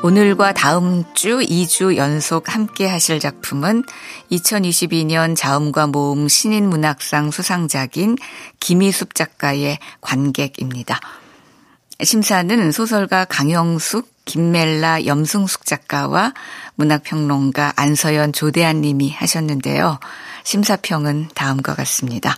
오늘과 0.00 0.52
다음 0.52 1.02
주 1.12 1.40
2주 1.40 1.96
연속 1.96 2.54
함께 2.54 2.86
하실 2.86 3.18
작품은 3.18 3.82
2022년 4.30 5.34
자음과 5.34 5.88
모음 5.88 6.28
신인 6.28 6.70
문학상 6.70 7.32
수상작인 7.32 8.16
김희숙 8.60 9.16
작가의 9.16 9.80
관객입니다. 10.00 11.00
심사는 12.00 12.70
소설가 12.70 13.24
강영숙, 13.24 14.08
김멜라, 14.24 15.04
염승숙 15.04 15.66
작가와 15.66 16.32
문학평론가 16.76 17.72
안서연 17.74 18.32
조대한 18.32 18.80
님이 18.80 19.10
하셨는데요. 19.10 19.98
심사평은 20.44 21.30
다음과 21.34 21.74
같습니다. 21.74 22.36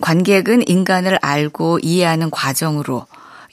관객은 0.00 0.66
인간을 0.66 1.16
알고 1.22 1.78
이해하는 1.80 2.32
과정으로 2.32 3.06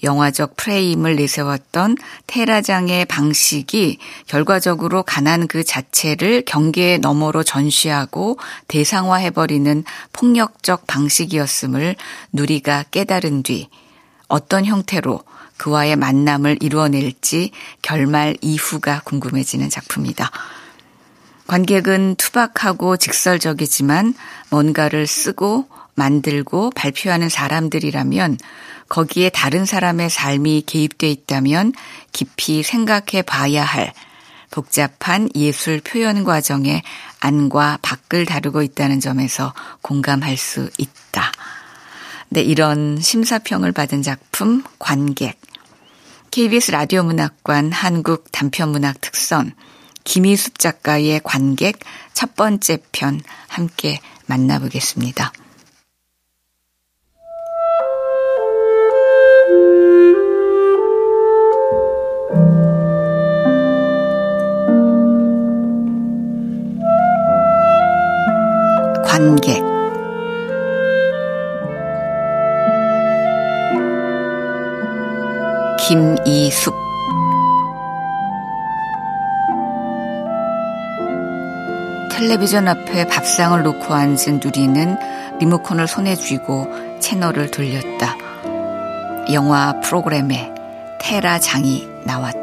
영화적 0.04 0.58
프레임을 0.58 1.16
내세웠던 1.16 1.98
테라장의 2.28 3.06
방식이 3.06 4.00
결과적으로 4.28 5.04
가난 5.04 5.48
그 5.48 5.64
자체를 5.64 6.44
경계 6.46 6.98
너머로 6.98 7.44
전시하고 7.44 8.38
대상화해버리는 8.68 9.84
폭력적 10.14 10.88
방식이었음을 10.88 11.96
누리가 12.32 12.84
깨달은 12.92 13.44
뒤 13.44 13.70
어떤 14.28 14.66
형태로 14.66 15.24
그와의 15.58 15.96
만남을 15.96 16.58
이루어낼지 16.62 17.52
결말 17.84 18.36
이후가 18.42 19.02
궁금해지는 19.06 19.70
작품이다. 19.70 20.32
관객은 21.46 22.16
투박하고 22.16 22.98
직설적이지만 22.98 24.14
뭔가를 24.50 25.06
쓰고 25.06 25.68
만들고 25.96 26.72
발표하는 26.72 27.30
사람들이라면 27.30 28.38
거기에 28.90 29.30
다른 29.30 29.66
사람의 29.66 30.10
삶이 30.10 30.64
개입돼 30.66 31.10
있다면 31.10 31.74
깊이 32.12 32.64
생각해 32.64 33.22
봐야 33.26 33.64
할 33.64 33.94
복잡한 34.52 35.30
예술 35.34 35.80
표현 35.80 36.24
과정의 36.24 36.84
안과 37.20 37.80
밖을 37.82 38.26
다루고 38.26 38.62
있다는 38.64 39.00
점에서 39.00 39.54
공감할 39.82 40.36
수 40.38 40.70
있다. 40.78 41.32
네, 42.30 42.42
이런 42.42 43.00
심사평을 43.00 43.72
받은 43.72 44.02
작품 44.02 44.64
관객. 44.78 45.40
KBS 46.32 46.72
라디오 46.72 47.04
문학관 47.04 47.72
한국 47.72 48.32
단편문학 48.32 49.02
특선 49.02 49.54
김희숙 50.04 50.60
작가의 50.60 51.22
관객 51.24 51.80
첫 52.14 52.36
번째 52.36 52.78
편 52.92 53.22
함께 53.48 54.00
만나보겠습니다. 54.28 55.32
관객 69.12 69.62
김이숙 75.78 76.74
텔레비전 82.10 82.70
앞에 82.70 83.06
밥상을 83.08 83.62
놓고 83.62 83.94
앉은 83.94 84.40
누리는 84.42 84.98
리모컨을 85.40 85.90
손에 85.90 86.16
쥐고 86.16 87.00
채널을 87.02 87.52
돌렸다. 87.52 88.16
영화 89.34 89.78
프로그램에 89.82 90.54
테라 91.02 91.40
장이 91.40 91.86
나왔다. 92.06 92.41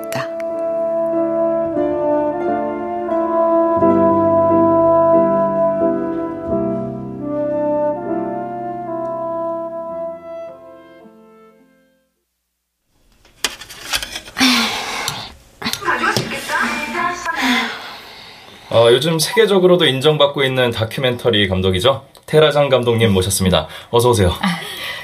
요즘 18.98 19.16
세계적으로도 19.20 19.86
인정받고 19.86 20.42
있는 20.42 20.72
다큐멘터리 20.72 21.46
감독이죠. 21.46 22.04
테라장 22.26 22.68
감독님 22.68 23.12
모셨습니다. 23.12 23.68
어서 23.92 24.08
오세요. 24.10 24.30
아, 24.40 24.58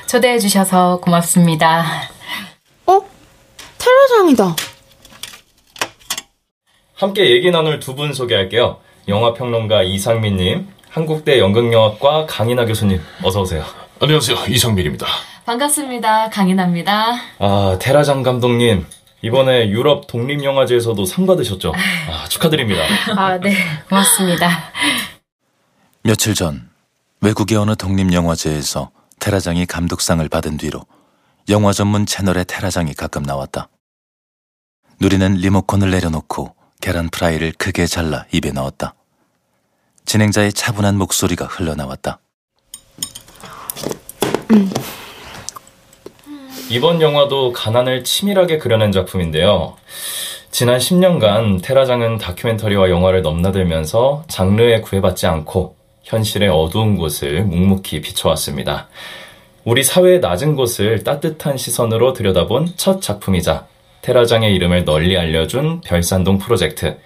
초대해 0.08 0.36
주셔서 0.40 0.98
고맙습니다. 1.00 1.84
어? 2.86 3.00
테라장이다. 3.78 4.56
함께 6.96 7.30
얘기 7.30 7.52
나눌 7.52 7.78
두 7.78 7.94
분 7.94 8.12
소개할게요. 8.12 8.78
영화평론가 9.06 9.84
이상민님, 9.84 10.66
한국대 10.90 11.38
연극영화과 11.38 12.26
강인하 12.26 12.64
교수님, 12.66 13.00
어서 13.22 13.42
오세요. 13.42 13.62
안녕하세요, 14.00 14.38
이상민입니다. 14.48 15.06
반갑습니다. 15.46 16.30
강인하입니다. 16.30 17.14
아, 17.38 17.78
테라장 17.80 18.24
감독님, 18.24 18.86
이번에 19.24 19.70
유럽 19.70 20.06
독립영화제에서도 20.06 21.02
상 21.06 21.24
받으셨죠? 21.24 21.72
아, 22.10 22.28
축하드립니다. 22.28 22.82
아, 23.16 23.38
네. 23.38 23.56
고맙습니다. 23.88 24.70
며칠 26.02 26.34
전 26.34 26.68
외국의 27.22 27.56
어느 27.56 27.74
독립영화제에서 27.74 28.90
테라장이 29.20 29.64
감독상을 29.64 30.28
받은 30.28 30.58
뒤로 30.58 30.84
영화 31.48 31.72
전문 31.72 32.04
채널에 32.04 32.44
테라장이 32.44 32.92
가끔 32.92 33.22
나왔다. 33.22 33.70
누리는 35.00 35.36
리모컨을 35.36 35.90
내려놓고 35.90 36.54
계란 36.82 37.08
프라이를 37.08 37.52
크게 37.52 37.86
잘라 37.86 38.26
입에 38.30 38.52
넣었다. 38.52 38.94
진행자의 40.04 40.52
차분한 40.52 40.98
목소리가 40.98 41.46
흘러나왔다. 41.46 42.18
음. 44.52 44.70
이번 46.70 47.02
영화도 47.02 47.52
가난을 47.52 48.04
치밀하게 48.04 48.58
그려낸 48.58 48.90
작품인데요. 48.90 49.76
지난 50.50 50.78
10년간 50.78 51.62
테라장은 51.62 52.18
다큐멘터리와 52.18 52.88
영화를 52.88 53.22
넘나들면서 53.22 54.24
장르에 54.28 54.80
구애받지 54.80 55.26
않고 55.26 55.76
현실의 56.04 56.48
어두운 56.48 56.96
곳을 56.96 57.44
묵묵히 57.44 58.00
비춰왔습니다. 58.00 58.88
우리 59.64 59.82
사회의 59.82 60.20
낮은 60.20 60.56
곳을 60.56 61.04
따뜻한 61.04 61.56
시선으로 61.56 62.12
들여다본 62.12 62.74
첫 62.76 63.00
작품이자 63.00 63.66
테라장의 64.02 64.54
이름을 64.54 64.84
널리 64.84 65.16
알려준 65.16 65.80
별산동 65.82 66.38
프로젝트. 66.38 66.98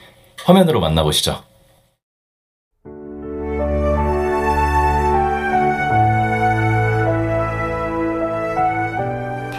화면으로 0.44 0.80
만나보시죠. 0.80 1.47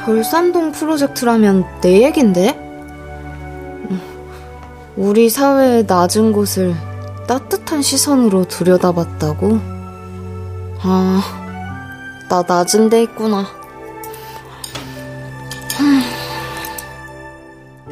별산동 0.10 0.72
프로젝트라면 0.72 1.82
내 1.82 2.02
얘긴데? 2.02 2.58
우리 4.96 5.30
사회의 5.30 5.86
낮은 5.86 6.32
곳을 6.32 6.74
따뜻한 7.28 7.84
시선으로 7.84 8.46
들여다봤다고? 8.46 9.60
아, 10.82 11.22
나 12.28 12.44
낮은 12.48 12.90
데 12.90 13.04
있구나. 13.04 13.46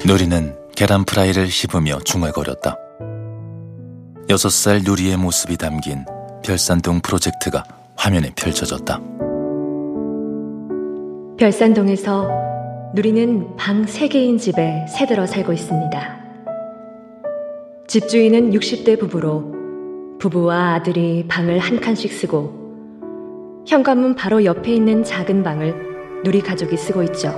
누리는 0.04 0.58
계란 0.75 1.06
프라이를 1.06 1.52
씹으며 1.52 2.00
중얼거렸다. 2.00 2.78
여섯 4.31 4.50
살 4.50 4.81
누리의 4.84 5.18
모습이 5.18 5.58
담긴 5.58 6.04
별산동 6.44 7.02
프로젝트가 7.02 7.63
화면에 7.96 8.31
펼쳐졌다. 8.36 9.26
별산동에서 11.38 12.92
누리는 12.95 13.56
방 13.57 13.86
3개인 13.86 14.39
집에 14.39 14.88
새들어 14.88 15.28
살고 15.28 15.54
있습니다. 15.54 16.18
집주인은 17.86 18.51
60대 18.51 19.00
부부로 19.00 19.54
부부와 20.18 20.74
아들이 20.74 21.25
방을 21.28 21.60
한 21.60 21.80
칸씩 21.80 22.12
쓰고 22.12 23.63
현관문 23.68 24.16
바로 24.16 24.45
옆에 24.45 24.74
있는 24.74 25.04
작은 25.04 25.44
방을 25.44 25.75
누리 26.24 26.42
가족이 26.42 26.75
쓰고 26.75 27.04
있죠. 27.04 27.30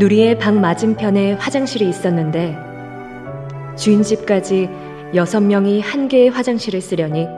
누리의 0.00 0.40
방 0.40 0.60
맞은편에 0.60 1.34
화장실이 1.34 1.88
있었는데 1.88 2.56
주인 3.76 4.02
집까지 4.02 4.68
6명이 5.14 5.80
한 5.80 6.08
개의 6.08 6.30
화장실을 6.30 6.80
쓰려니 6.80 7.28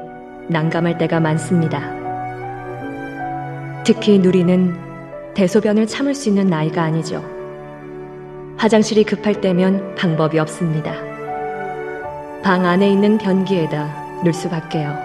난감할 0.49 0.97
때가 0.97 1.21
많습니다. 1.21 2.04
특히 3.85 4.19
누리는 4.19 4.75
대소변을 5.35 5.87
참을 5.87 6.15
수 6.15 6.31
있는 6.31 6.47
나이가 6.47 6.83
아니죠. 6.83 7.23
화장실이 8.57 9.05
급할 9.05 9.43
때면 9.43 9.95
방법이 9.95 10.39
없습니다. 10.39 10.95
방 12.43 12.65
안에 12.65 12.91
있는 12.91 13.19
변기에다 13.19 14.23
넣을 14.23 14.33
수밖에요. 14.33 14.97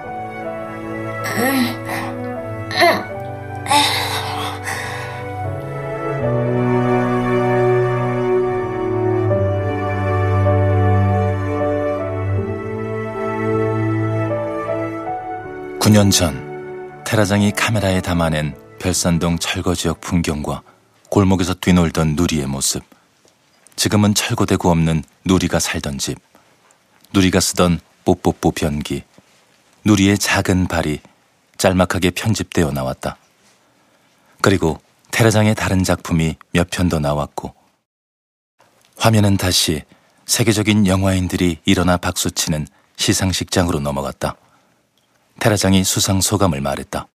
9년 15.80 16.12
전 16.12 17.04
테라장이 17.04 17.52
카메라에 17.54 18.00
담아낸 18.00 18.54
별산동 18.80 19.38
철거 19.40 19.76
지역 19.76 20.02
풍경과 20.02 20.64
골목에서 21.10 21.54
뛰놀던 21.54 22.16
누리의 22.16 22.48
모습. 22.48 22.84
지금은 23.76 24.14
철거되고 24.14 24.70
없는 24.70 25.04
누리가 25.26 25.60
살던 25.60 25.98
집. 25.98 26.18
누리가 27.14 27.40
쓰던 27.40 27.80
뽀뽀뽀 28.06 28.52
변기. 28.52 29.04
누리의 29.86 30.18
작은 30.18 30.68
발이 30.68 31.00
짤막하게 31.58 32.12
편집되어 32.12 32.72
나왔다. 32.72 33.18
그리고 34.42 34.80
테라장의 35.12 35.56
다른 35.56 35.84
작품이 35.84 36.36
몇 36.52 36.70
편 36.70 36.90
더 36.90 37.00
나왔고 37.00 37.54
화면은 38.98 39.38
다시 39.38 39.84
세계적인 40.26 40.88
영화인들이 40.88 41.60
일어나 41.66 41.98
박수치는 41.98 42.68
시상식장으로 42.98 43.80
넘어갔다. 43.80 44.36
테라장이 45.40 45.84
수상 45.84 46.22
소감을 46.22 46.62
말했다. 46.62 47.08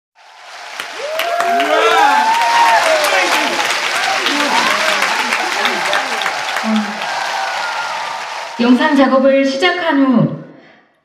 영상 8.65 8.95
작업을 8.95 9.45
시작한 9.45 10.03
후 10.03 10.43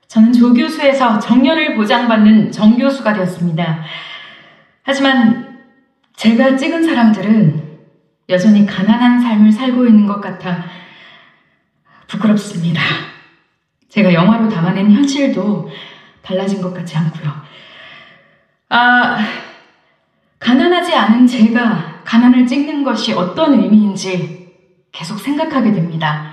저는 0.09 0.33
조교수에서 0.33 1.19
정년을 1.19 1.75
보장받는 1.77 2.51
정교수가 2.51 3.13
되었습니다. 3.13 3.85
하지만 4.83 5.59
제가 6.17 6.57
찍은 6.57 6.83
사람들은 6.83 7.79
여전히 8.31 8.65
가난한 8.65 9.21
삶을 9.21 9.53
살고 9.53 9.85
있는 9.85 10.07
것 10.07 10.23
같아 10.23 10.65
부끄럽습니다. 12.07 12.81
제가 13.91 14.15
영화로 14.15 14.49
담아낸 14.49 14.91
현실도 14.91 15.71
달라진 16.23 16.63
것 16.63 16.73
같지 16.73 16.97
않고요. 16.97 17.31
아, 18.71 19.19
가난하지 20.39 20.95
않은 20.95 21.27
제가 21.27 22.01
가난을 22.05 22.47
찍는 22.47 22.85
것이 22.85 23.13
어떤 23.13 23.53
의미인지 23.53 24.49
계속 24.93 25.21
생각하게 25.21 25.73
됩니다. 25.73 26.30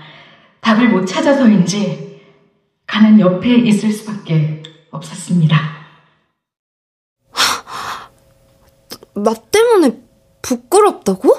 답을 0.62 0.90
못 0.90 1.06
찾아서인지 1.06 2.22
가난 2.86 3.20
옆에 3.20 3.56
있을 3.56 3.92
수밖에 3.92 4.64
없었습니다. 4.92 5.78
나 9.16 9.34
때문에 9.34 10.00
부끄럽다고? 10.42 11.36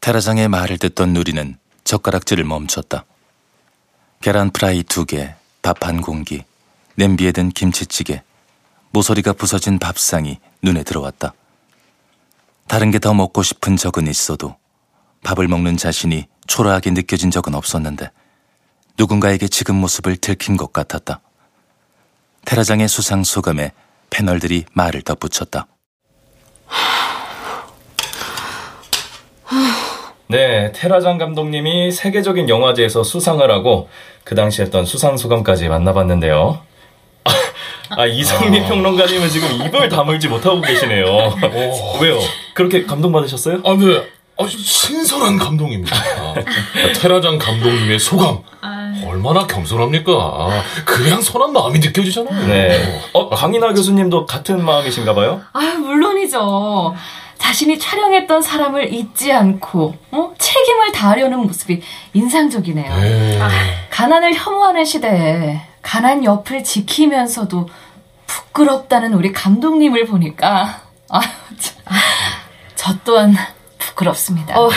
테라장의 0.00 0.48
말을 0.48 0.78
듣던 0.78 1.12
누리는 1.12 1.58
젓가락질을 1.84 2.44
멈췄다. 2.44 3.04
계란 4.22 4.50
프라이 4.50 4.82
두 4.82 5.04
개, 5.04 5.34
밥 5.62 5.84
한 5.86 6.00
공기, 6.00 6.44
냄비에 6.96 7.32
든 7.32 7.50
김치찌개, 7.50 8.22
모서리가 8.92 9.32
부서진 9.34 9.78
밥상이 9.78 10.38
눈에 10.62 10.82
들어왔다. 10.84 11.34
다른 12.68 12.90
게 12.90 12.98
더 12.98 13.12
먹고 13.14 13.42
싶은 13.42 13.76
적은 13.76 14.06
있어도 14.06 14.56
밥을 15.24 15.48
먹는 15.48 15.76
자신이 15.76 16.28
초라하게 16.50 16.90
느껴진 16.90 17.30
적은 17.30 17.54
없었는데 17.54 18.10
누군가에게 18.98 19.46
지금 19.46 19.76
모습을 19.76 20.16
들킨 20.16 20.56
것 20.56 20.72
같았다. 20.72 21.20
테라장의 22.44 22.88
수상 22.88 23.22
소감에 23.22 23.70
패널들이 24.10 24.64
말을 24.72 25.02
덧붙였다. 25.02 25.68
네, 30.26 30.72
테라장 30.72 31.18
감독님이 31.18 31.92
세계적인 31.92 32.48
영화제에서 32.48 33.04
수상을 33.04 33.48
하고 33.48 33.88
그 34.24 34.34
당시 34.34 34.60
했던 34.62 34.84
수상 34.84 35.16
소감까지 35.16 35.68
만나봤는데요. 35.68 36.62
아, 37.90 38.06
이상민 38.06 38.66
평론가님은 38.66 39.28
지금 39.28 39.48
입을 39.66 39.88
다물지 39.88 40.26
못하고 40.26 40.60
계시네요. 40.60 41.04
왜요? 42.02 42.18
그렇게 42.54 42.86
감동받으셨어요? 42.86 43.62
아, 43.64 43.76
네. 43.76 44.19
아주 44.40 44.58
신선한 44.58 45.38
감동입니다. 45.38 45.96
테라장 47.00 47.38
감독님의 47.38 47.98
소감. 47.98 48.38
얼마나 49.06 49.46
겸손합니까? 49.46 50.62
그냥 50.84 51.20
선한 51.22 51.52
마음이 51.52 51.78
느껴지잖아요. 51.78 52.46
네. 52.46 53.00
어, 53.12 53.28
강인하 53.30 53.72
교수님도 53.72 54.26
같은 54.26 54.64
마음이신가 54.64 55.14
봐요? 55.14 55.40
아, 55.52 55.60
물론이죠. 55.60 56.94
자신이 57.38 57.78
촬영했던 57.78 58.42
사람을 58.42 58.92
잊지 58.92 59.32
않고 59.32 59.96
어? 60.10 60.34
책임을 60.38 60.92
다하려는 60.92 61.38
모습이 61.40 61.80
인상적이네요. 62.12 62.94
네. 62.96 63.38
가난을 63.90 64.34
혐오하는 64.34 64.84
시대에 64.84 65.62
가난 65.80 66.22
옆을 66.22 66.62
지키면서도 66.62 67.68
부끄럽다는 68.26 69.14
우리 69.14 69.32
감독님을 69.32 70.06
보니까 70.06 70.82
아유, 71.08 71.26
참. 71.58 71.76
저 72.76 72.94
또한 73.04 73.34
부끄럽습니다. 74.00 74.58
어, 74.58 74.70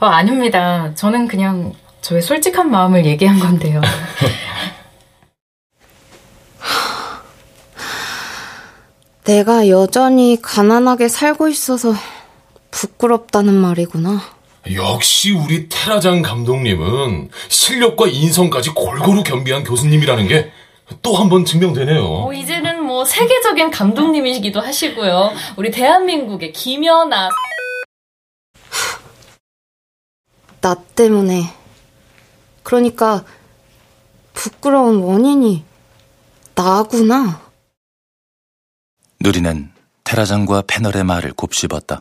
어, 0.00 0.06
아닙니다. 0.06 0.92
저는 0.94 1.28
그냥 1.28 1.74
저의 2.00 2.22
솔직한 2.22 2.70
마음을 2.70 3.04
얘기한 3.06 3.38
건데요. 3.38 3.80
내가 9.24 9.68
여전히 9.68 10.38
가난하게 10.42 11.08
살고 11.08 11.48
있어서 11.48 11.94
부끄럽다는 12.70 13.54
말이구나. 13.54 14.20
역시 14.74 15.32
우리 15.32 15.68
테라장 15.68 16.22
감독님은 16.22 17.30
실력과 17.48 18.06
인성까지 18.06 18.70
골고루 18.70 19.22
겸비한 19.22 19.62
교수님이라는 19.64 20.28
게 20.28 20.50
또 21.00 21.14
한 21.16 21.28
번 21.30 21.44
증명되네요. 21.46 22.04
어, 22.04 22.32
이제는 22.34 22.82
뭐 22.84 23.04
세계적인 23.04 23.70
감독님이시기도 23.70 24.60
하시고요. 24.60 25.32
우리 25.56 25.70
대한민국의 25.70 26.52
김연아 26.52 27.30
나 30.62 30.76
때문에. 30.76 31.52
그러니까 32.62 33.24
부끄러운 34.32 35.02
원인이 35.02 35.64
나구나. 36.54 37.42
누리는 39.20 39.72
테라장과 40.04 40.62
패널의 40.68 41.02
말을 41.04 41.32
곱씹었다. 41.32 42.00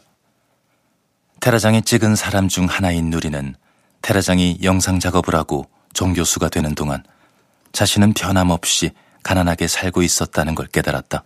테라장이 1.39 1.81
찍은 1.81 2.15
사람 2.15 2.47
중 2.47 2.65
하나인 2.67 3.09
누리는 3.09 3.55
테라장이 4.03 4.59
영상 4.61 4.99
작업을 4.99 5.35
하고 5.35 5.67
정교수가 5.93 6.49
되는 6.49 6.75
동안 6.75 7.03
자신은 7.71 8.13
변함없이 8.13 8.91
가난하게 9.23 9.67
살고 9.67 10.03
있었다는 10.03 10.53
걸 10.53 10.67
깨달았다. 10.67 11.23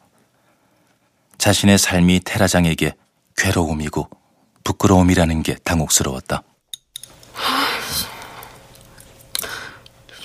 자신의 1.37 1.77
삶이 1.79 2.21
테라장에게 2.21 2.95
괴로움이고 3.35 4.09
부끄러움이라는 4.63 5.43
게 5.43 5.55
당혹스러웠다. 5.55 6.43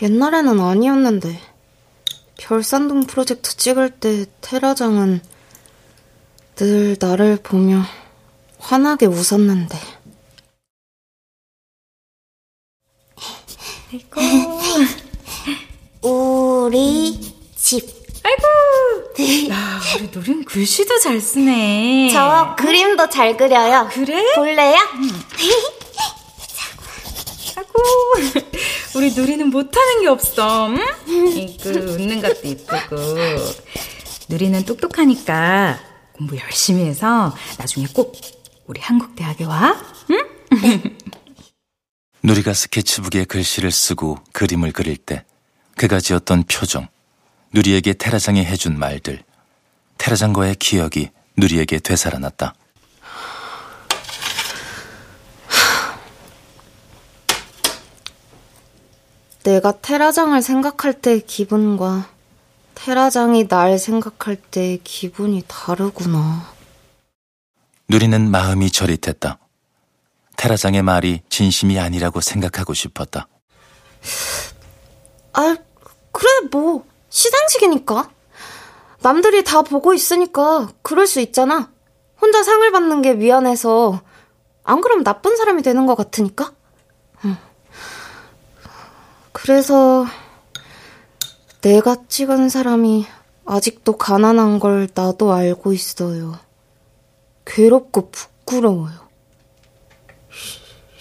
옛날에는 0.03 0.61
아니었는데 0.61 1.41
별산동 2.39 3.07
프로젝트 3.07 3.57
찍을 3.57 3.91
때 4.01 4.25
테라장은 4.41 5.21
늘 6.57 6.97
나를 6.99 7.39
보며 7.43 7.83
환하게 8.59 9.07
웃었는데 9.07 9.79
우리 16.03 17.21
집. 17.57 18.01
야, 19.51 19.81
우리 19.97 20.09
누린 20.13 20.45
글씨도 20.45 20.99
잘 21.01 21.21
쓰네. 21.21 22.11
저 22.13 22.55
그림도 22.57 23.11
잘 23.11 23.37
그려요. 23.37 23.89
그래? 23.93 24.35
볼래요? 24.35 24.77
아고, 27.57 27.83
우리 28.95 29.13
누리는 29.15 29.49
못하는 29.51 30.01
게 30.01 30.09
없어. 30.09 30.69
응? 30.69 30.79
이그 31.09 31.71
웃는 31.71 32.21
것도 32.21 32.41
이쁘고. 32.45 32.97
누리는 34.29 34.65
똑똑하니까 34.65 35.79
공부 36.13 36.37
열심히 36.37 36.85
해서 36.85 37.35
나중에 37.59 37.87
꼭 37.93 38.15
우리 38.67 38.81
한국 38.81 39.15
대학에 39.17 39.45
와. 39.45 39.77
응? 40.11 40.19
누리가 42.23 42.53
스케치북에 42.53 43.25
글씨를 43.25 43.71
쓰고 43.71 44.19
그림을 44.33 44.73
그릴 44.73 44.97
때 44.97 45.25
그가 45.77 46.01
지었던 46.01 46.45
표정, 46.45 46.87
누리에게 47.53 47.95
테라장이 47.95 48.45
해준 48.45 48.79
말들, 48.79 49.23
테라장과의 49.99 50.57
기억이 50.57 51.09
누리에게 51.37 51.79
되살아났다. 51.79 52.55
내가 59.43 59.73
테라장을 59.73 60.41
생각할 60.43 61.01
때의 61.01 61.23
기분과 61.27 62.09
테라장이 62.75 63.49
날 63.49 63.79
생각할 63.79 64.37
때의 64.37 64.81
기분이 64.85 65.43
다르구나. 65.49 66.47
누리는 67.89 68.31
마음이 68.31 68.71
저릿했다. 68.71 69.39
테라장의 70.37 70.83
말이 70.83 71.23
진심이 71.29 71.79
아니라고 71.79 72.21
생각하고 72.21 72.73
싶었다. 72.75 73.29
아, 75.33 75.57
그래, 76.13 76.31
뭐, 76.51 76.87
시상식이니까. 77.09 78.11
남들이 79.03 79.45
다 79.45 79.63
보고 79.63 79.95
있으니까 79.95 80.69
그럴 80.83 81.07
수 81.07 81.21
있잖아. 81.21 81.71
혼자 82.21 82.43
상을 82.43 82.71
받는 82.71 83.03
게 83.03 83.15
미안해서 83.15 84.01
안 84.63 84.81
그럼 84.81 85.03
나쁜 85.03 85.37
사람이 85.37 85.63
되는 85.63 85.87
것 85.87 85.95
같으니까. 85.95 86.53
응. 87.25 87.37
그래서 89.43 90.05
내가 91.63 91.97
찍은 92.09 92.49
사람이 92.51 93.07
아직도 93.47 93.97
가난한 93.97 94.61
걸 94.61 94.89
나도 94.95 95.33
알고 95.33 95.73
있어요. 95.73 96.39
괴롭고 97.47 98.11
부끄러워요. 98.11 99.09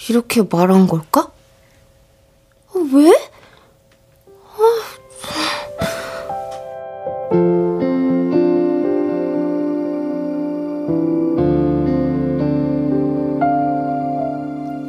이렇게 0.10 0.42
말한 0.42 0.88
걸까? 0.88 1.32
어, 2.70 2.80
왜? 2.94 3.14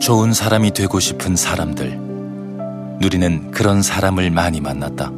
좋은 0.01 0.33
사람이 0.33 0.73
되고 0.73 0.99
싶은 0.99 1.37
사람들. 1.37 2.10
누리는 3.01 3.51
그런 3.51 3.81
사람을 3.81 4.31
많이 4.31 4.61
만났다. 4.61 5.11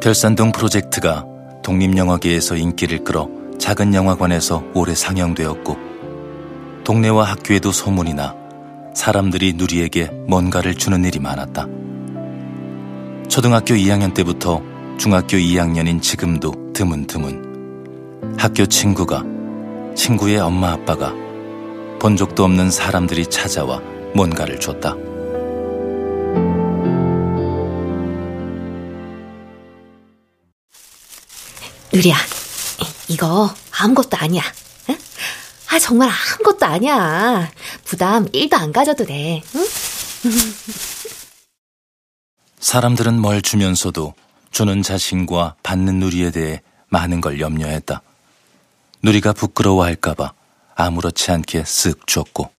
별산동 0.00 0.50
프로젝트가 0.50 1.24
독립영화계에서 1.62 2.56
인기를 2.56 3.04
끌어 3.04 3.28
작은 3.58 3.94
영화관에서 3.94 4.64
오래 4.74 4.94
상영되었고, 4.94 5.76
동네와 6.84 7.24
학교에도 7.24 7.70
소문이 7.70 8.14
나 8.14 8.34
사람들이 8.94 9.52
누리에게 9.54 10.10
뭔가를 10.26 10.74
주는 10.74 11.04
일이 11.04 11.20
많았다. 11.20 11.66
초등학교 13.28 13.74
2학년 13.74 14.12
때부터 14.12 14.62
중학교 14.98 15.36
2학년인 15.36 16.02
지금도 16.02 16.72
드문드문 16.72 18.34
학교 18.38 18.66
친구가 18.66 19.24
친구의 19.94 20.38
엄마 20.38 20.72
아빠가 20.72 21.12
본 22.00 22.16
적도 22.16 22.44
없는 22.44 22.70
사람들이 22.70 23.26
찾아와 23.26 23.80
뭔가를 24.14 24.58
줬다. 24.58 25.05
누리야, 31.96 32.14
이거 33.08 33.54
아무것도 33.70 34.18
아니야. 34.18 34.42
응? 34.90 34.98
아, 35.70 35.78
정말 35.78 36.10
아무것도 36.10 36.66
아니야. 36.66 37.50
부담 37.84 38.26
1도 38.26 38.52
안 38.52 38.70
가져도 38.70 39.06
돼. 39.06 39.42
응? 39.54 39.66
사람들은 42.60 43.18
뭘 43.18 43.40
주면서도 43.40 44.12
주는 44.50 44.82
자신과 44.82 45.54
받는 45.62 45.98
누리에 46.00 46.32
대해 46.32 46.60
많은 46.88 47.22
걸 47.22 47.40
염려했다. 47.40 48.02
누리가 49.02 49.32
부끄러워할까봐 49.32 50.34
아무렇지 50.74 51.30
않게 51.30 51.62
쓱 51.62 52.06
줬고. 52.06 52.50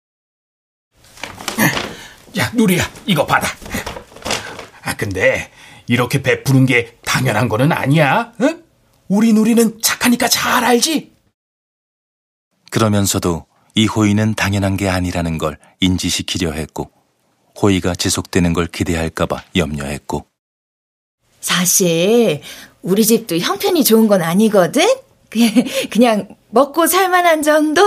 야, 2.38 2.50
누리야, 2.54 2.90
이거 3.04 3.26
받아. 3.26 3.48
아, 4.82 4.96
근데 4.96 5.50
이렇게 5.88 6.22
베푸는 6.22 6.64
게 6.64 6.96
당연한 7.04 7.50
거는 7.50 7.70
아니야. 7.72 8.32
응? 8.40 8.64
우리 9.08 9.32
누리는 9.32 9.80
착하니까 9.82 10.28
잘 10.28 10.64
알지? 10.64 11.12
그러면서도 12.70 13.46
이 13.74 13.86
호의는 13.86 14.34
당연한 14.34 14.76
게 14.76 14.88
아니라는 14.88 15.38
걸 15.38 15.58
인지시키려 15.80 16.52
했고, 16.52 16.90
호의가 17.60 17.94
지속되는 17.94 18.52
걸 18.52 18.66
기대할까봐 18.66 19.44
염려했고. 19.54 20.26
사실, 21.40 22.42
우리 22.82 23.04
집도 23.04 23.36
형편이 23.36 23.84
좋은 23.84 24.08
건 24.08 24.22
아니거든? 24.22 24.82
그냥 25.90 26.36
먹고 26.50 26.86
살만한 26.86 27.42
정도? 27.42 27.82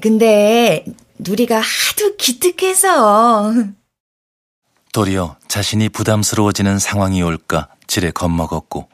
근데, 0.00 0.84
누리가 1.18 1.60
하도 1.60 2.16
기특해서. 2.16 3.52
도리어 4.92 5.36
자신이 5.48 5.88
부담스러워지는 5.88 6.78
상황이 6.78 7.22
올까 7.22 7.68
지레 7.86 8.12
겁먹었고, 8.12 8.88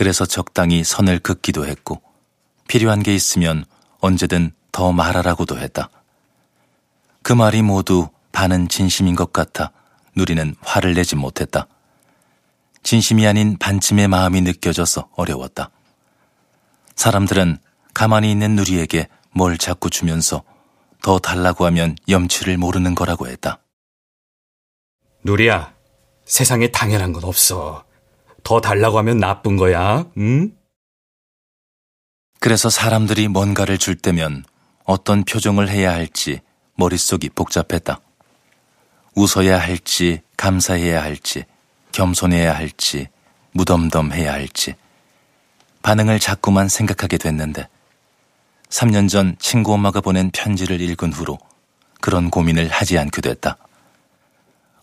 그래서 0.00 0.24
적당히 0.24 0.82
선을 0.82 1.18
긋기도 1.18 1.66
했고, 1.66 2.00
필요한 2.68 3.02
게 3.02 3.14
있으면 3.14 3.66
언제든 3.98 4.52
더 4.72 4.92
말하라고도 4.92 5.58
했다. 5.58 5.90
그 7.20 7.34
말이 7.34 7.60
모두 7.60 8.08
반은 8.32 8.70
진심인 8.70 9.14
것 9.14 9.34
같아 9.34 9.72
누리는 10.16 10.56
화를 10.62 10.94
내지 10.94 11.16
못했다. 11.16 11.66
진심이 12.82 13.26
아닌 13.26 13.58
반쯤의 13.58 14.08
마음이 14.08 14.40
느껴져서 14.40 15.10
어려웠다. 15.16 15.68
사람들은 16.96 17.58
가만히 17.92 18.30
있는 18.32 18.56
누리에게 18.56 19.06
뭘 19.32 19.58
자꾸 19.58 19.90
주면서 19.90 20.44
더 21.02 21.18
달라고 21.18 21.66
하면 21.66 21.94
염치를 22.08 22.56
모르는 22.56 22.94
거라고 22.94 23.28
했다. 23.28 23.60
누리야, 25.24 25.74
세상에 26.24 26.70
당연한 26.70 27.12
건 27.12 27.24
없어. 27.24 27.89
더 28.42 28.60
달라고 28.60 28.98
하면 28.98 29.18
나쁜 29.18 29.56
거야, 29.56 30.06
응? 30.18 30.52
그래서 32.38 32.70
사람들이 32.70 33.28
뭔가를 33.28 33.78
줄 33.78 33.96
때면 33.96 34.44
어떤 34.84 35.24
표정을 35.24 35.68
해야 35.68 35.92
할지 35.92 36.40
머릿속이 36.74 37.28
복잡했다. 37.30 38.00
웃어야 39.14 39.58
할지, 39.58 40.22
감사해야 40.36 41.02
할지, 41.02 41.44
겸손해야 41.92 42.56
할지, 42.56 43.08
무덤덤해야 43.52 44.32
할지. 44.32 44.74
반응을 45.82 46.18
자꾸만 46.18 46.68
생각하게 46.68 47.18
됐는데, 47.18 47.68
3년 48.70 49.08
전 49.08 49.36
친구 49.38 49.74
엄마가 49.74 50.00
보낸 50.00 50.30
편지를 50.30 50.80
읽은 50.80 51.12
후로 51.12 51.38
그런 52.00 52.30
고민을 52.30 52.68
하지 52.68 52.98
않게 52.98 53.20
됐다. 53.20 53.56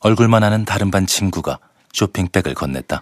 얼굴만 0.02 0.44
아는 0.44 0.66
다른 0.66 0.92
반 0.92 1.08
친구가 1.08 1.58
쇼핑백을 1.94 2.54
건넸다. 2.54 3.02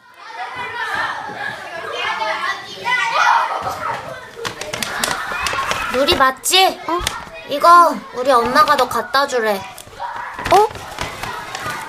누리 5.95 6.13
맞지? 6.13 6.81
어? 6.87 6.99
이거 7.47 7.95
우리 8.15 8.29
엄마가 8.29 8.75
너 8.75 8.89
갖다 8.89 9.25
주래. 9.25 9.55
어? 10.51 10.67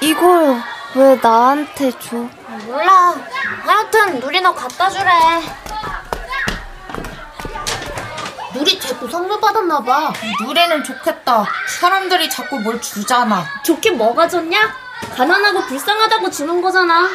이걸 0.00 0.62
왜 0.94 1.18
나한테 1.20 1.90
줘? 1.98 2.14
몰라. 2.66 3.16
하여튼 3.64 4.20
누리 4.20 4.40
너 4.40 4.54
갖다 4.54 4.88
주래. 4.88 5.10
누리 8.54 8.78
제또 8.78 9.08
선물 9.08 9.40
받았나 9.40 9.80
봐. 9.82 10.12
누리는 10.46 10.84
좋겠다. 10.84 11.44
사람들이 11.80 12.30
자꾸 12.30 12.60
뭘 12.60 12.80
주잖아. 12.80 13.44
좋게 13.64 13.90
뭐가 13.90 14.28
좋냐? 14.28 14.72
가난하고 15.16 15.66
불쌍하다고 15.66 16.30
주는 16.30 16.62
거잖아. 16.62 17.08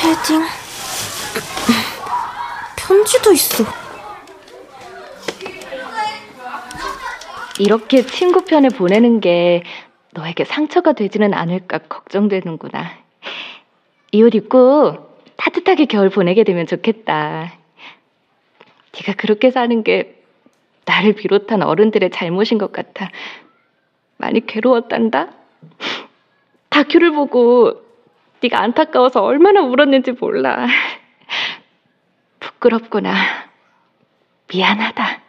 패딩. 0.00 0.61
편지도 3.02 3.32
있어. 3.32 3.64
이렇게 7.58 8.06
친구 8.06 8.44
편에 8.44 8.68
보내는 8.68 9.20
게 9.20 9.64
너에게 10.12 10.44
상처가 10.44 10.92
되지는 10.92 11.34
않을까 11.34 11.78
걱정되는구나. 11.78 12.92
이 14.12 14.22
옷 14.22 14.34
입고 14.34 15.08
따뜻하게 15.36 15.86
겨울 15.86 16.10
보내게 16.10 16.44
되면 16.44 16.66
좋겠다. 16.66 17.52
네가 18.94 19.14
그렇게 19.16 19.50
사는 19.50 19.82
게 19.82 20.22
나를 20.84 21.14
비롯한 21.14 21.62
어른들의 21.62 22.10
잘못인 22.10 22.58
것 22.58 22.70
같아. 22.72 23.10
많이 24.16 24.46
괴로웠단다. 24.46 25.30
다큐를 26.68 27.10
보고 27.12 27.82
네가 28.42 28.62
안타까워서 28.62 29.22
얼마나 29.22 29.62
울었는지 29.62 30.12
몰라. 30.12 30.66
부끄럽구나. 32.62 33.14
미안하다. 34.48 35.20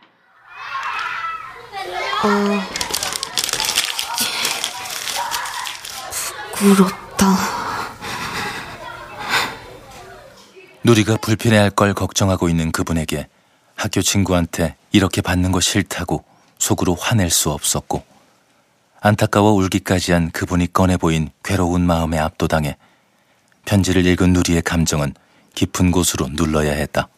어... 2.24 2.30
부끄럽다. 6.54 7.26
누리가 10.84 11.18
불편해할 11.18 11.72
걸 11.72 11.94
걱정하고 11.94 12.50
있는 12.50 12.72
그분에게 12.72 13.28
학교 13.76 14.02
친구한테 14.02 14.76
이렇게 14.92 15.22
받는 15.22 15.52
거 15.52 15.60
싫다고 15.60 16.24
속으로 16.60 16.94
화낼 16.96 17.30
수 17.32 17.50
없었고 17.50 18.04
안타까워 19.02 19.54
울기까지 19.54 20.12
한 20.12 20.30
그분이 20.32 20.72
꺼내 20.72 20.98
보인 20.98 21.30
괴로운 21.44 21.82
마음에 21.82 22.20
압도당해 22.20 22.78
편지를 23.66 24.06
읽은 24.06 24.34
누리의 24.34 24.62
감정은 24.62 25.14
깊은 25.56 25.92
곳으로 25.92 26.28
눌러야 26.30 26.72
했다. 26.74 27.10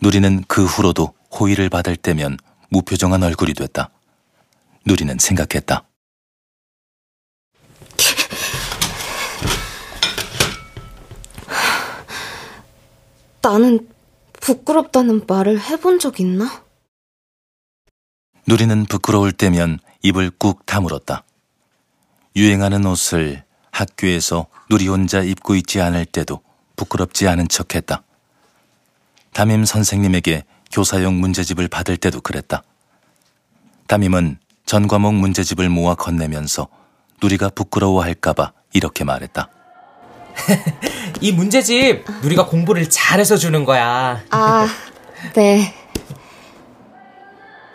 누리는 0.00 0.44
그 0.46 0.64
후로도 0.64 1.14
호의를 1.32 1.68
받을 1.68 1.96
때면 1.96 2.38
무표정한 2.70 3.22
얼굴이 3.22 3.54
됐다. 3.54 3.90
누리는 4.86 5.18
생각했다. 5.18 5.84
나는 13.42 13.88
부끄럽다는 14.40 15.22
말을 15.26 15.60
해본 15.60 15.98
적 15.98 16.20
있나? 16.20 16.64
누리는 18.46 18.86
부끄러울 18.86 19.32
때면 19.32 19.78
입을 20.02 20.30
꾹 20.38 20.64
다물었다. 20.64 21.24
유행하는 22.36 22.86
옷을 22.86 23.44
학교에서 23.72 24.46
누리 24.70 24.86
혼자 24.88 25.22
입고 25.22 25.54
있지 25.56 25.80
않을 25.80 26.06
때도 26.06 26.40
부끄럽지 26.76 27.26
않은 27.26 27.48
척 27.48 27.74
했다. 27.74 28.02
담임 29.32 29.64
선생님에게 29.64 30.44
교사용 30.70 31.20
문제집을 31.20 31.68
받을 31.68 31.96
때도 31.96 32.20
그랬다. 32.20 32.62
담임은 33.86 34.38
전 34.66 34.86
과목 34.86 35.14
문제집을 35.14 35.68
모아 35.68 35.94
건네면서 35.94 36.68
누리가 37.22 37.48
부끄러워할까봐 37.48 38.52
이렇게 38.74 39.04
말했다. 39.04 39.48
이 41.20 41.32
문제집 41.32 42.04
누리가 42.22 42.46
공부를 42.46 42.88
잘해서 42.90 43.36
주는 43.36 43.64
거야. 43.64 44.22
아, 44.30 44.68
네. 45.34 45.74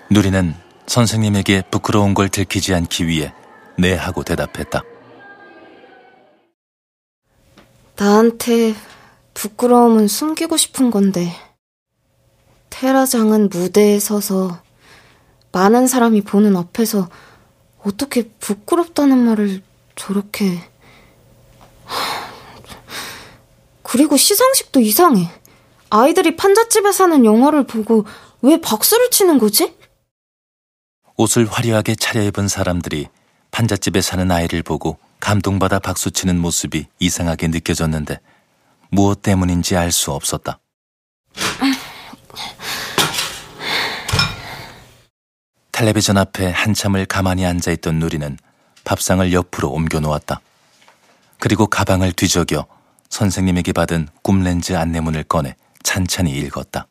누리는 0.10 0.56
선생님에게 0.86 1.64
부끄러운 1.72 2.14
걸 2.14 2.30
들키지 2.30 2.74
않기 2.74 3.08
위해 3.08 3.34
네 3.78 3.96
하고 3.96 4.24
대답했다. 4.24 4.84
나한테 7.96 8.76
부끄러움은 9.34 10.08
숨기고 10.08 10.58
싶은 10.58 10.92
건데, 10.92 11.34
테라장은 12.70 13.50
무대에 13.50 14.00
서서 14.00 14.62
많은 15.52 15.88
사람이 15.88 16.22
보는 16.22 16.56
앞에서 16.56 17.10
어떻게 17.84 18.30
부끄럽다는 18.40 19.18
말을 19.20 19.62
저렇게. 19.96 20.60
그리고 23.84 24.18
시상식도 24.18 24.80
이상해. 24.80 25.30
아이들이 25.90 26.36
판잣집에 26.36 26.92
사는 26.92 27.24
영화를 27.24 27.66
보고 27.66 28.06
왜 28.42 28.60
박수를 28.60 29.12
치는 29.12 29.38
거지? 29.38 29.76
옷을 31.16 31.46
화려하게 31.46 31.96
차려입은 31.96 32.48
사람들이 32.48 33.08
판잣집에 33.52 34.02
사는 34.02 34.32
아이를 34.32 34.64
보고 34.64 34.98
감동받아 35.20 35.78
박수치는 35.78 36.40
모습이 36.40 36.88
이상하게 37.00 37.50
느껴졌는데 37.50 38.20
무엇 38.94 39.24
때문인지 39.24 39.76
알 39.76 39.92
수 39.92 40.12
없었다. 40.12 40.60
텔레비전 45.72 46.18
앞에 46.18 46.52
한참을 46.52 47.06
가만히 47.06 47.44
앉아 47.46 47.72
있던 47.72 47.98
누리는 47.98 48.38
밥상을 48.84 49.34
옆으로 49.34 49.72
옮겨 49.72 50.00
놓았다. 50.00 50.40
그리고 51.40 51.66
가방을 51.66 52.12
뒤적여 52.12 52.68
선생님에게 53.10 53.74
받은 53.74 54.08
꿈렌즈 54.22 54.76
안내문을 54.76 55.24
꺼내 55.24 55.56
찬찬히 55.82 56.32
읽었다. 56.32 56.88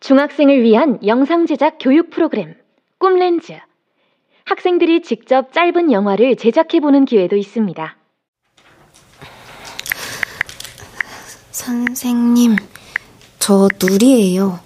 중학생을 0.00 0.62
위한 0.62 0.98
영상 1.06 1.46
제작 1.46 1.78
교육 1.80 2.10
프로그램 2.10 2.54
꿈렌즈. 2.98 3.52
학생들이 4.44 5.02
직접 5.02 5.52
짧은 5.52 5.90
영화를 5.92 6.36
제작해 6.36 6.80
보는 6.80 7.04
기회도 7.04 7.36
있습니다. 7.36 7.96
선생님, 11.52 12.56
저 13.38 13.68
누리예요. 13.80 14.58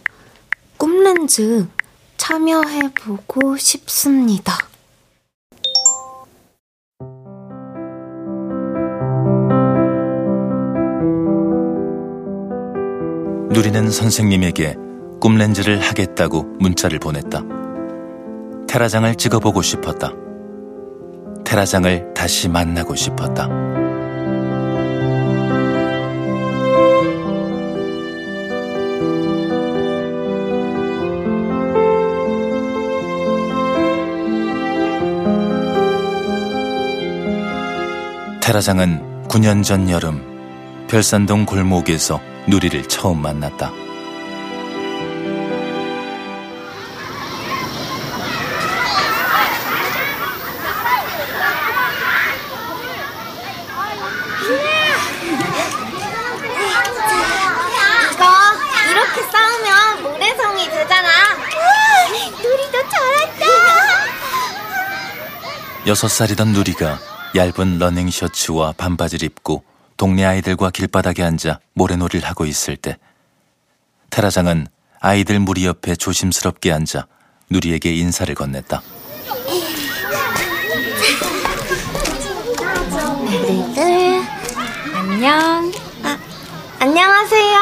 꿈렌즈 0.76 1.66
참여해보고 2.16 3.56
싶습니다. 3.56 4.56
누리는 13.50 13.90
선생님에게 13.90 14.76
꿈렌즈를 15.20 15.80
하겠다고 15.80 16.42
문자를 16.60 17.00
보냈다. 17.00 17.42
테라장을 18.68 19.12
찍어보고 19.16 19.62
싶었다. 19.62 20.12
테라장을 21.44 22.14
다시 22.14 22.48
만나고 22.48 22.94
싶었다. 22.94 23.75
테라장은 38.46 39.26
9년 39.26 39.64
전 39.64 39.90
여름 39.90 40.86
별산동 40.86 41.46
골목에서 41.46 42.20
누리를 42.46 42.86
처음 42.86 43.20
만났다. 43.20 43.72
여섯 65.88 66.06
살이던 66.06 66.52
누리가 66.52 67.00
얇은 67.36 67.78
러닝 67.78 68.08
셔츠와 68.10 68.72
반바지를 68.72 69.26
입고 69.26 69.62
동네 69.98 70.24
아이들과 70.24 70.70
길바닥에 70.70 71.22
앉아 71.22 71.60
모래놀이를 71.74 72.26
하고 72.26 72.46
있을 72.46 72.76
때 72.76 72.96
테라장은 74.08 74.66
아이들 75.00 75.38
무리 75.38 75.66
옆에 75.66 75.96
조심스럽게 75.96 76.72
앉아 76.72 77.06
누리에게 77.50 77.94
인사를 77.94 78.34
건넸다. 78.34 78.80
얘들아 83.28 84.22
안녕. 84.94 85.72
아, 86.04 86.18
안녕하세요. 86.78 87.60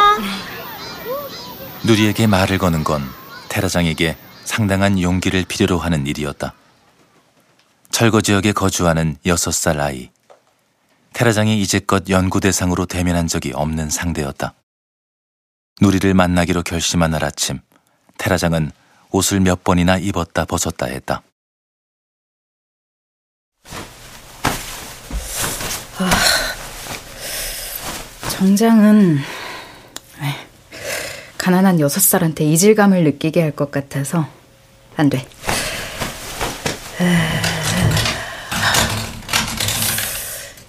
누리에게 1.83 2.29
말을 2.29 2.59
거는 2.59 2.85
건 2.85 3.03
테라장에게 3.49 4.17
상당한 4.45 5.01
용기를 5.01 5.45
필요로 5.49 5.79
하는 5.79 6.07
일이었다. 6.07 6.55
철거 7.95 8.21
지역에 8.21 8.51
거주하는 8.51 9.17
여섯 9.25 9.53
살 9.53 9.79
아이. 9.79 10.11
테라장이 11.13 11.63
이제껏 11.63 12.09
연구 12.09 12.41
대상으로 12.41 12.87
대면한 12.87 13.29
적이 13.29 13.53
없는 13.55 13.89
상대였다. 13.89 14.53
누리를 15.81 16.13
만나기로 16.13 16.65
결심한 16.65 17.13
날 17.13 17.25
아침, 17.25 17.61
테라장은 18.19 18.73
옷을 19.13 19.39
몇 19.39 19.63
번이나 19.63 19.99
입었다 19.99 20.45
벗었다 20.45 20.87
했다. 20.87 21.23
정장은 28.31 29.19
에이, 30.21 30.33
가난한 31.39 31.81
여섯 31.81 32.01
살한테 32.01 32.45
이질감을 32.45 33.05
느끼게 33.05 33.41
할 33.41 33.55
것 33.55 33.71
같아서 33.71 34.27
안 34.97 35.09
돼. 35.09 35.27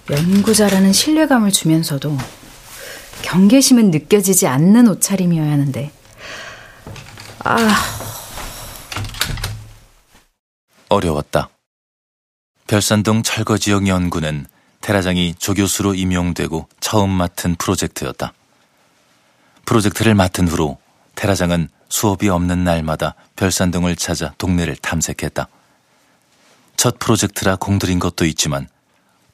연구자라는 0.10 0.94
신뢰감을 0.94 1.52
주면서도 1.52 2.18
경계심은 3.24 3.92
느껴지지 3.92 4.48
않는 4.48 4.88
옷차림이어야 4.88 5.52
하는데 5.52 5.92
아 7.40 7.58
어려웠다. 10.90 11.50
별산동 12.68 13.24
철거 13.24 13.58
지역 13.58 13.88
연구는 13.88 14.46
테라장이 14.82 15.36
조교수로 15.40 15.96
임용되고 15.96 16.68
처음 16.80 17.10
맡은 17.10 17.56
프로젝트였다. 17.56 18.34
프로젝트를 19.66 20.14
맡은 20.14 20.48
후로 20.48 20.78
테라장은 21.16 21.70
수업이 21.90 22.30
없는 22.30 22.64
날마다 22.64 23.16
별산동을 23.36 23.96
찾아 23.96 24.34
동네를 24.38 24.76
탐색했다. 24.76 25.48
첫 26.78 27.00
프로젝트라 27.00 27.56
공들인 27.56 28.00
것도 28.00 28.26
있지만 28.26 28.68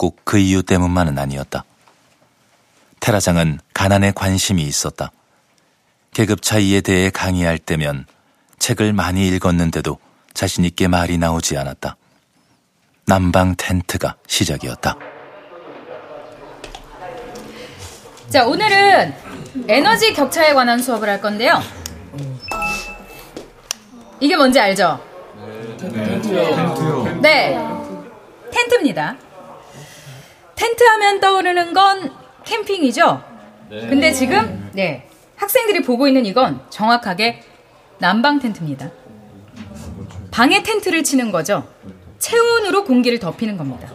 꼭 0.01 0.17
그 0.23 0.39
이유 0.39 0.63
때문만은 0.63 1.19
아니었다. 1.19 1.63
테라장은 3.01 3.59
가난에 3.71 4.11
관심이 4.11 4.63
있었다. 4.63 5.11
계급 6.11 6.41
차이에 6.41 6.81
대해 6.81 7.11
강의할 7.11 7.59
때면 7.59 8.07
책을 8.57 8.93
많이 8.93 9.27
읽었는데도 9.27 9.99
자신 10.33 10.65
있게 10.65 10.87
말이 10.87 11.19
나오지 11.19 11.55
않았다. 11.55 11.97
난방 13.05 13.53
텐트가 13.55 14.15
시작이었다. 14.25 14.97
자, 18.29 18.45
오늘은 18.45 19.13
에너지 19.67 20.13
격차에 20.13 20.55
관한 20.55 20.81
수업을 20.81 21.09
할 21.09 21.21
건데요. 21.21 21.61
이게 24.19 24.35
뭔지 24.35 24.59
알죠? 24.59 24.99
텐트요. 25.79 27.19
네. 27.21 27.55
텐트입니다. 28.51 29.15
텐트 30.61 30.83
하면 30.83 31.19
떠오르는 31.19 31.73
건 31.73 32.11
캠핑이죠? 32.45 33.23
근데 33.67 34.11
지금, 34.11 34.69
네. 34.73 35.07
학생들이 35.35 35.81
보고 35.81 36.07
있는 36.07 36.23
이건 36.27 36.61
정확하게 36.69 37.41
난방 37.97 38.37
텐트입니다. 38.37 38.91
방에 40.29 40.61
텐트를 40.61 41.03
치는 41.03 41.31
거죠. 41.31 41.67
체온으로 42.19 42.83
공기를 42.83 43.17
덮이는 43.17 43.57
겁니다. 43.57 43.91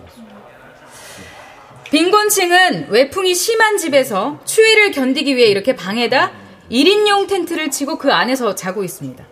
빈곤층은 1.93 2.89
외풍이 2.91 3.33
심한 3.33 3.79
집에서 3.79 4.41
추위를 4.45 4.91
견디기 4.91 5.37
위해 5.37 5.47
이렇게 5.47 5.77
방에다 5.77 6.33
1인용 6.73 7.29
텐트를 7.29 7.71
치고 7.71 7.97
그 7.97 8.13
안에서 8.13 8.57
자고 8.57 8.83
있습니다. 8.83 9.25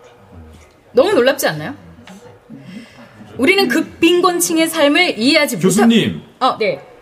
너무 0.92 1.12
놀랍지 1.12 1.48
않나요? 1.48 1.74
우리는 3.38 3.66
극빈곤층의 3.66 4.68
삶을 4.68 5.18
이해하지 5.18 5.56
못하... 5.56 5.66
교수님. 5.66 6.22
어, 6.38 6.56
네. 6.58 6.93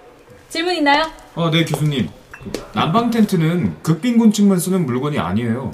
질문 0.53 0.77
있나요? 0.77 1.11
어, 1.35 1.51
네, 1.51 1.65
교수님. 1.65 2.11
난방 2.75 3.11
텐트는 3.11 3.83
극빈곤층만 3.83 4.59
쓰는 4.59 4.85
물건이 4.85 5.19
아니에요. 5.19 5.71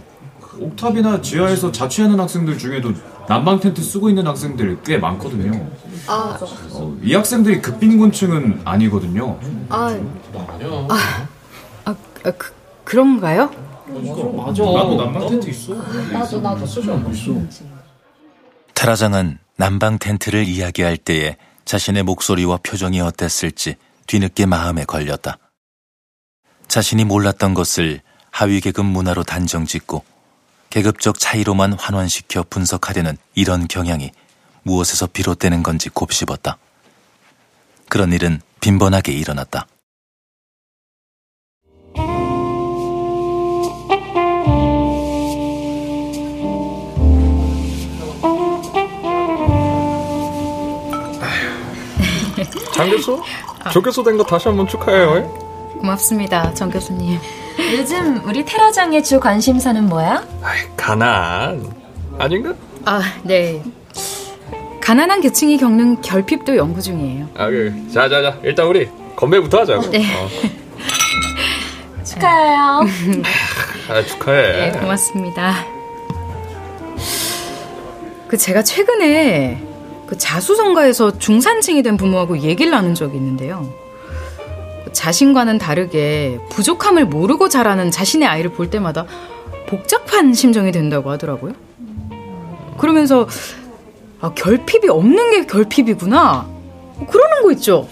옥탑이나 0.61 1.21
지하에서 1.21 1.73
자취하는 1.73 2.21
학생들 2.21 2.57
중에도 2.59 2.93
난방 3.27 3.59
텐트 3.59 3.83
쓰고 3.83 4.09
있는 4.09 4.25
학생들 4.29 4.79
꽤 4.85 4.97
많거든요. 4.99 5.69
아, 6.07 6.39
어, 6.75 6.97
이 7.03 7.13
학생들이 7.13 7.61
극빈곤층은 7.61 8.61
아니거든요. 8.65 9.41
아, 9.69 9.99
아, 10.33 10.95
아, 11.85 11.97
아 12.23 12.31
그, 12.31 12.53
그런가요? 12.85 13.51
맞아. 13.89 14.63
나도 14.63 14.97
난방 14.97 15.29
텐트 15.29 15.51
있어. 15.51 15.75
나도, 15.75 16.41
나도. 16.41 16.65
테라장은 18.75 19.39
난방 19.57 19.99
텐트를 19.99 20.47
이야기할 20.47 20.99
때에 20.99 21.37
자신의 21.65 22.05
목소리와 22.05 22.61
표정이 22.63 23.01
어땠을지 23.01 23.75
뒤늦게 24.09 24.47
마음에 24.47 24.85
걸렸다. 24.85 25.39
자신이 26.67 27.05
몰랐던 27.05 27.55
것을 27.55 28.01
하위 28.31 28.61
계급 28.61 28.85
문화로 28.87 29.23
단정 29.23 29.67
짓고 29.67 30.05
계급적 30.71 31.19
차이로만 31.19 31.75
환원시켜 31.75 32.45
분석하려는 32.51 33.17
이런 33.35 33.69
경향이 33.69 34.11
무엇에서 34.63 35.07
비롯되는 35.07 35.63
건지 35.63 35.89
곱씹었다. 35.91 36.59
그런 37.89 38.13
일은 38.13 38.41
빈번하게 38.61 39.13
일어났다. 39.13 39.67
장 52.79 52.89
교수? 52.91 53.21
조 53.73 53.83
교수 53.83 54.05
된 54.05 54.17
거 54.17 54.23
다시 54.25 54.47
한번 54.49 54.67
축하해요. 54.69 55.29
고맙습니다, 55.81 56.55
정 56.55 56.71
교수님. 56.71 57.19
요즘 57.77 58.23
우리 58.25 58.45
테라장의 58.45 59.03
주 59.03 59.19
관심사는 59.19 59.85
뭐야? 59.89 60.25
가난 60.77 61.61
아닌가? 62.19 62.55
아, 62.85 63.01
네. 63.25 63.61
가난한 64.81 65.21
계층이 65.21 65.59
겪는 65.59 66.01
결핍도 66.03 66.57
연구 66.57 66.81
중이에요. 66.81 67.29
아, 67.37 67.49
그, 67.51 67.75
자, 67.93 68.09
자, 68.09 68.23
자. 68.23 68.39
일단 68.45 68.67
우리 68.67 68.89
건배부터 69.17 69.59
하자고. 69.61 69.91
네. 69.91 70.05
어. 70.17 70.29
축하해요. 72.05 72.85
아, 73.91 74.03
축하해. 74.07 74.71
네, 74.71 74.79
고맙습니다. 74.79 75.65
그 78.29 78.37
제가 78.37 78.63
최근에 78.63 79.63
그 80.09 80.17
자수성가에서 80.17 81.19
중산층이 81.19 81.83
된 81.83 81.99
부모하고 81.99 82.39
얘기를 82.39 82.71
나눈 82.73 82.95
적이 82.95 83.19
있는데요. 83.19 83.71
자신과는 84.93 85.59
다르게 85.59 86.39
부족함을 86.49 87.05
모르고 87.05 87.51
자라는 87.51 87.91
자신의 87.91 88.27
아이를 88.27 88.53
볼 88.53 88.71
때마다 88.71 89.05
복잡한 89.69 90.33
심정이 90.33 90.73
된다고 90.73 91.11
하더라고요. 91.11 91.53
그러면서 92.79 93.29
아, 94.21 94.33
결핍이 94.33 94.89
없는 94.89 95.31
게 95.31 95.47
결핍이구나. 95.47 96.49
그러는 97.11 97.43
거 97.43 97.53
있죠. 97.53 97.87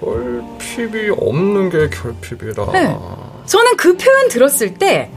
결핍이 0.00 1.10
없는 1.16 1.70
게 1.70 1.88
결핍이라. 1.88 2.72
네. 2.72 2.96
저는 3.46 3.76
그 3.76 3.96
표현 3.96 4.28
들었을 4.28 4.74
때 4.74 5.10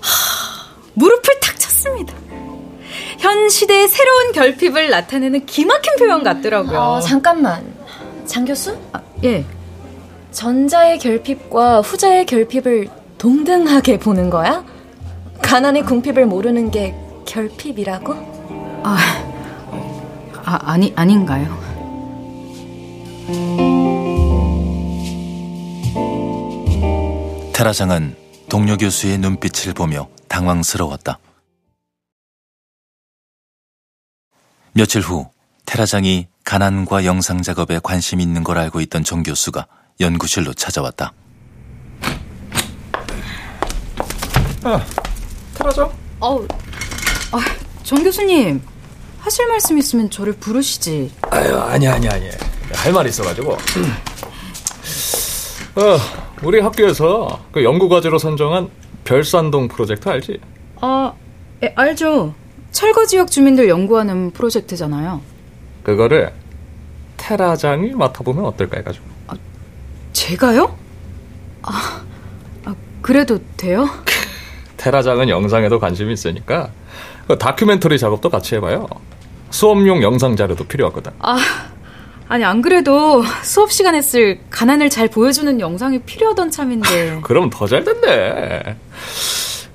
하, 0.00 0.72
무릎을 0.94 1.40
탁 1.40 1.58
쳤습니다. 1.58 2.14
현 3.18 3.48
시대의 3.48 3.88
새로운 3.88 4.32
결핍을 4.32 4.90
나타내는 4.90 5.46
기막힌 5.46 5.96
표현 5.98 6.22
같더라고요. 6.22 6.78
어, 6.78 7.00
잠깐만. 7.00 7.74
장 8.26 8.44
교수? 8.44 8.76
아, 8.92 9.00
예. 9.24 9.44
전자의 10.30 10.98
결핍과 10.98 11.80
후자의 11.80 12.26
결핍을 12.26 12.88
동등하게 13.18 13.98
보는 13.98 14.30
거야? 14.30 14.64
가난의 15.42 15.84
궁핍을 15.84 16.26
모르는 16.26 16.70
게 16.70 16.94
결핍이라고? 17.26 18.12
아, 18.84 18.98
아 20.44 20.58
아니 20.62 20.92
아닌가요? 20.94 21.58
테라장은 27.52 28.14
동료 28.48 28.76
교수의 28.76 29.18
눈빛을 29.18 29.74
보며 29.74 30.08
당황스러웠다. 30.28 31.18
며칠 34.78 35.00
후 35.00 35.26
테라장이 35.66 36.28
가난과 36.44 37.04
영상 37.04 37.42
작업에 37.42 37.80
관심 37.82 38.20
있는 38.20 38.44
걸 38.44 38.58
알고 38.58 38.80
있던 38.82 39.02
정 39.02 39.24
교수가 39.24 39.66
연구실로 39.98 40.54
찾아왔다. 40.54 41.12
아, 44.62 44.86
테라장? 45.54 45.92
어, 46.20 46.46
아, 47.32 47.38
정 47.82 48.04
교수님 48.04 48.62
하실 49.18 49.48
말씀 49.48 49.76
있으면 49.78 50.08
저를 50.10 50.34
부르시지. 50.34 51.10
아유, 51.22 51.56
아니야, 51.56 51.94
아니야, 51.94 52.12
아니야. 52.12 52.30
할말 52.72 53.08
있어가지고. 53.08 53.50
어, 53.54 53.58
우리 56.44 56.60
학교에서 56.60 57.44
그 57.50 57.64
연구 57.64 57.88
과제로 57.88 58.16
선정한 58.16 58.70
별산동 59.02 59.66
프로젝트 59.66 60.08
알지? 60.08 60.38
아, 60.80 61.12
예, 61.64 61.72
알죠. 61.74 62.32
철거 62.70 63.06
지역 63.06 63.30
주민들 63.30 63.68
연구하는 63.68 64.30
프로젝트잖아요. 64.32 65.20
그거를 65.82 66.32
테라장이 67.16 67.92
맡아보면 67.92 68.44
어떨까 68.44 68.78
해가지고. 68.78 69.04
아, 69.26 69.34
제가요? 70.12 70.76
아, 71.62 72.02
아, 72.64 72.74
그래도 73.02 73.38
돼요? 73.56 73.88
테라장은 74.76 75.28
영상에도 75.28 75.78
관심이 75.80 76.12
있으니까 76.12 76.70
그 77.26 77.36
다큐멘터리 77.36 77.98
작업도 77.98 78.30
같이 78.30 78.54
해봐요. 78.56 78.86
수업용 79.50 80.02
영상 80.02 80.36
자료도 80.36 80.64
필요하거든. 80.64 81.12
아, 81.18 81.38
아니 82.28 82.44
안 82.44 82.60
그래도 82.62 83.22
수업 83.42 83.72
시간에 83.72 84.02
쓸 84.02 84.38
가난을 84.50 84.90
잘 84.90 85.08
보여주는 85.08 85.58
영상이 85.60 86.00
필요하던 86.00 86.50
참인데. 86.50 87.20
그럼 87.24 87.50
더잘 87.50 87.84
됐네. 87.84 88.76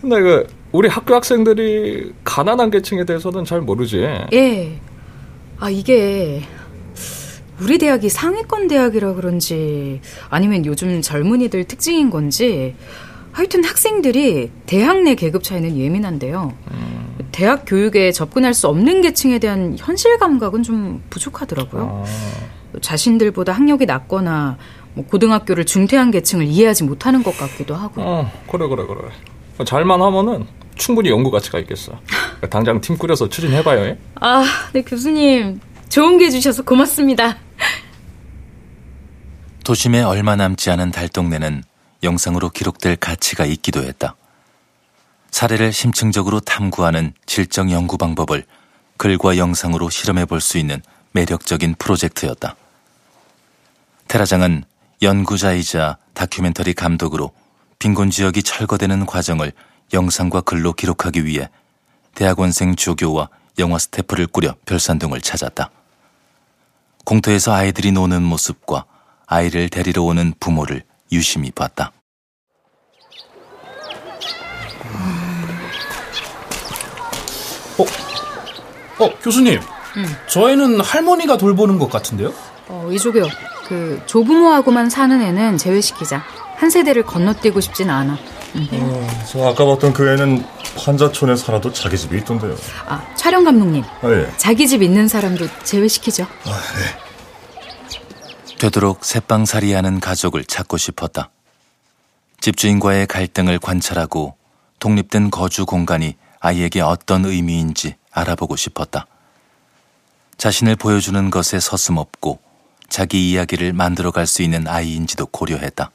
근데 0.01 0.21
그 0.21 0.47
우리 0.73 0.89
학교 0.89 1.13
학생들이 1.13 2.13
가난한 2.23 2.71
계층에 2.71 3.05
대해서는 3.05 3.45
잘 3.45 3.61
모르지. 3.61 3.99
예. 4.33 4.79
아 5.59 5.69
이게 5.69 6.41
우리 7.61 7.77
대학이 7.77 8.09
상위권 8.09 8.67
대학이라 8.67 9.13
그런지 9.13 10.01
아니면 10.29 10.65
요즘 10.65 10.99
젊은이들 10.99 11.65
특징인 11.65 12.09
건지 12.09 12.75
하여튼 13.31 13.63
학생들이 13.63 14.49
대학 14.65 15.03
내 15.03 15.13
계급 15.13 15.43
차이는 15.43 15.77
예민한데요. 15.77 16.53
음. 16.71 17.15
대학 17.31 17.65
교육에 17.67 18.11
접근할 18.11 18.55
수 18.55 18.67
없는 18.67 19.01
계층에 19.01 19.37
대한 19.37 19.75
현실 19.77 20.17
감각은 20.17 20.63
좀 20.63 21.03
부족하더라고요. 21.11 22.03
아. 22.03 22.79
자신들보다 22.81 23.51
학력이 23.51 23.85
낮거나 23.85 24.57
뭐 24.95 25.05
고등학교를 25.05 25.65
중퇴한 25.65 26.09
계층을 26.09 26.45
이해하지 26.45 26.83
못하는 26.83 27.21
것 27.21 27.37
같기도 27.37 27.75
하고. 27.75 28.01
어, 28.01 28.31
그래 28.51 28.67
그래 28.67 28.83
그래. 28.87 29.65
잘만 29.65 30.01
하면은 30.01 30.47
충분히 30.75 31.09
연구 31.09 31.31
가치가 31.31 31.59
있겠어. 31.59 31.99
당장 32.49 32.81
팀 32.81 32.97
꾸려서 32.97 33.29
추진해봐요. 33.29 33.85
예? 33.85 33.97
아, 34.15 34.43
네 34.73 34.81
교수님. 34.81 35.59
좋은 35.89 36.17
게 36.17 36.29
주셔서 36.29 36.63
고맙습니다. 36.63 37.37
도심에 39.63 40.01
얼마 40.01 40.35
남지 40.35 40.69
않은 40.71 40.91
달동네는 40.91 41.63
영상으로 42.03 42.49
기록될 42.49 42.97
가치가 42.97 43.45
있기도 43.45 43.81
했다. 43.83 44.15
사례를 45.31 45.71
심층적으로 45.71 46.39
탐구하는 46.41 47.13
질적 47.25 47.71
연구 47.71 47.97
방법을 47.97 48.45
글과 48.97 49.37
영상으로 49.37 49.89
실험해 49.89 50.25
볼 50.25 50.41
수 50.41 50.57
있는 50.57 50.81
매력적인 51.13 51.75
프로젝트였다. 51.79 52.55
테라장은 54.07 54.63
연구자이자 55.01 55.97
다큐멘터리 56.13 56.73
감독으로 56.73 57.31
빈곤 57.79 58.09
지역이 58.09 58.43
철거되는 58.43 59.05
과정을 59.05 59.53
영상과 59.91 60.41
글로 60.41 60.73
기록하기 60.73 61.25
위해 61.25 61.49
대학원생 62.15 62.75
조교와 62.75 63.29
영화 63.59 63.77
스태프를 63.77 64.27
꾸려 64.27 64.55
별산동을 64.65 65.21
찾았다. 65.21 65.69
공터에서 67.05 67.53
아이들이 67.53 67.91
노는 67.91 68.23
모습과 68.23 68.85
아이를 69.27 69.69
데리러 69.69 70.03
오는 70.03 70.33
부모를 70.39 70.83
유심히 71.11 71.51
봤다. 71.51 71.91
어, 78.99 79.09
교수님. 79.21 79.59
저 80.27 80.49
애는 80.49 80.81
할머니가 80.81 81.37
돌보는 81.37 81.77
것 81.77 81.89
같은데요? 81.89 82.33
어, 82.67 82.89
이조교. 82.91 83.27
그 83.67 84.01
조부모하고만 84.05 84.89
사는 84.89 85.21
애는 85.21 85.57
제외시키자. 85.57 86.23
한 86.55 86.69
세대를 86.69 87.03
건너뛰고 87.03 87.59
싶진 87.59 87.89
않아. 87.89 88.17
응. 88.55 88.67
어, 88.71 89.07
저 89.27 89.47
아까 89.47 89.65
봤던 89.65 89.93
그 89.93 90.09
애는 90.09 90.45
판자촌에 90.77 91.35
살아도 91.35 91.71
자기 91.73 91.97
집이 91.97 92.17
있던데요. 92.19 92.55
아, 92.87 93.05
촬영 93.15 93.43
감독님. 93.43 93.83
아, 93.83 94.09
예. 94.09 94.31
자기 94.37 94.67
집 94.67 94.81
있는 94.81 95.07
사람도 95.07 95.47
제외시키죠. 95.63 96.23
아, 96.23 96.49
네. 96.49 97.03
되도록 98.59 99.03
새빵살이하는 99.03 99.99
가족을 99.99 100.45
찾고 100.45 100.77
싶었다. 100.77 101.29
집주인과의 102.39 103.07
갈등을 103.07 103.59
관찰하고 103.59 104.35
독립된 104.79 105.31
거주 105.31 105.65
공간이 105.65 106.15
아이에게 106.39 106.81
어떤 106.81 107.25
의미인지 107.25 107.95
알아보고 108.11 108.55
싶었다. 108.55 109.07
자신을 110.37 110.75
보여주는 110.75 111.29
것에 111.29 111.59
서슴없고 111.59 112.39
자기 112.89 113.31
이야기를 113.31 113.73
만들어갈 113.73 114.27
수 114.27 114.41
있는 114.43 114.67
아이인지도 114.67 115.27
고려했다. 115.27 115.89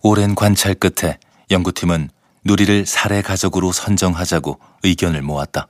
오랜 0.00 0.34
관찰 0.34 0.74
끝에 0.74 1.18
연구팀은 1.50 2.10
누리를 2.44 2.86
사례 2.86 3.20
가족으로 3.20 3.72
선정하자고 3.72 4.60
의견을 4.84 5.22
모았다. 5.22 5.66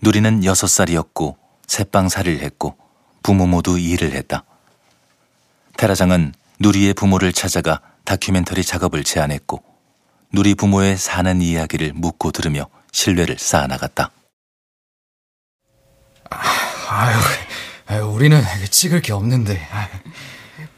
누리는 0.00 0.40
6살이었고 0.40 1.36
새빵살이를 1.66 2.40
했고 2.40 2.76
부모 3.22 3.46
모두 3.46 3.78
일을 3.78 4.12
했다. 4.12 4.44
테라장은 5.76 6.34
누리의 6.58 6.94
부모를 6.94 7.32
찾아가 7.32 7.80
다큐멘터리 8.04 8.64
작업을 8.64 9.04
제안했고 9.04 9.62
누리 10.32 10.54
부모의 10.54 10.96
사는 10.96 11.40
이야기를 11.40 11.92
묻고 11.94 12.32
들으며 12.32 12.68
신뢰를 12.90 13.38
쌓아나갔다. 13.38 14.10
아유, 16.88 17.16
아유 17.86 18.04
우리는 18.04 18.42
찍을 18.70 19.00
게 19.02 19.12
없는데. 19.12 19.66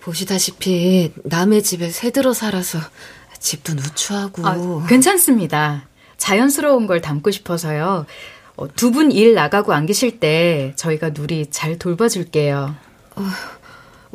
보시다시피 0.04 1.12
남의 1.24 1.62
집에 1.62 1.88
새들어 1.90 2.34
살아서 2.34 2.78
집도 3.38 3.72
누추하고. 3.72 4.46
아, 4.46 4.86
괜찮습니다. 4.86 5.88
자연스러운 6.18 6.86
걸 6.86 7.00
담고 7.00 7.30
싶어서요. 7.30 8.04
어, 8.56 8.74
두분 8.74 9.12
일 9.12 9.34
나가고 9.34 9.72
안 9.72 9.86
계실 9.86 10.20
때 10.20 10.74
저희가 10.76 11.10
누리 11.14 11.46
잘 11.50 11.78
돌봐줄게요. 11.78 12.74
어, 13.16 13.22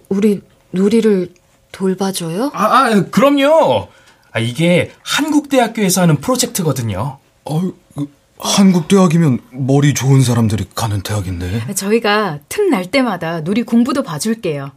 우리 0.10 0.42
누리를 0.72 1.34
돌봐줘요? 1.72 2.52
아, 2.54 2.64
아 2.66 3.06
그럼요. 3.10 3.88
아, 4.32 4.40
이게 4.40 4.92
한국대학교에서 5.02 6.02
하는 6.02 6.18
프로젝트거든요. 6.18 7.18
어, 7.46 7.62
그, 7.96 8.08
한국대학이면 8.38 9.40
머리 9.52 9.94
좋은 9.96 10.22
사람들이 10.22 10.68
가는 10.76 11.02
대학인데. 11.02 11.74
저희가 11.74 12.40
틈 12.48 12.70
날 12.70 12.86
때마다 12.86 13.42
누리 13.44 13.64
공부도 13.64 14.04
봐줄게요. 14.04 14.72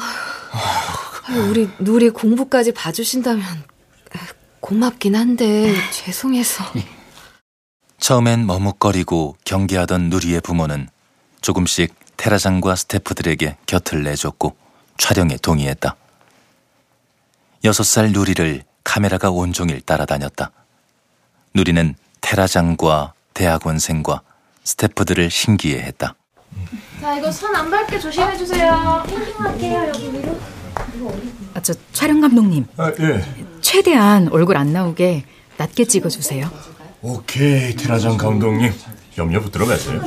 아, 0.00 1.34
우리 1.48 1.68
누리 1.78 2.10
공부까지 2.10 2.72
봐주신다면 2.72 3.42
고맙긴 4.60 5.16
한데 5.16 5.74
죄송해서. 5.92 6.64
처음엔 7.98 8.46
머뭇거리고 8.46 9.36
경계하던 9.44 10.10
누리의 10.10 10.40
부모는 10.40 10.88
조금씩 11.40 11.94
테라장과 12.16 12.76
스태프들에게 12.76 13.56
곁을 13.66 14.02
내줬고 14.02 14.56
촬영에 14.98 15.36
동의했다. 15.36 15.96
여섯 17.64 17.82
살 17.84 18.12
누리를 18.12 18.62
카메라가 18.84 19.30
온종일 19.30 19.80
따라다녔다. 19.80 20.50
누리는 21.54 21.94
테라장과 22.20 23.14
대학원생과 23.34 24.22
스태프들을 24.64 25.30
신기해했다. 25.30 26.14
자, 27.00 27.16
이거 27.16 27.30
손 27.30 27.54
안 27.54 27.70
밟게 27.70 27.98
조심해 27.98 28.36
주세요. 28.36 29.02
캠핑할게요, 29.08 29.88
여기 29.88 30.12
위로. 30.12 30.38
아, 31.54 31.62
저 31.62 31.72
촬영 31.92 32.20
감독님. 32.20 32.66
아, 32.76 32.92
예. 33.00 33.24
최대한 33.60 34.28
얼굴 34.30 34.56
안 34.56 34.72
나오게 34.72 35.24
낮게 35.56 35.84
찍어 35.86 36.08
주세요. 36.08 36.50
오케이, 37.02 37.74
테라장 37.76 38.16
감독님. 38.16 38.72
염려 39.18 39.40
들어 39.50 39.66
가세요. 39.66 40.00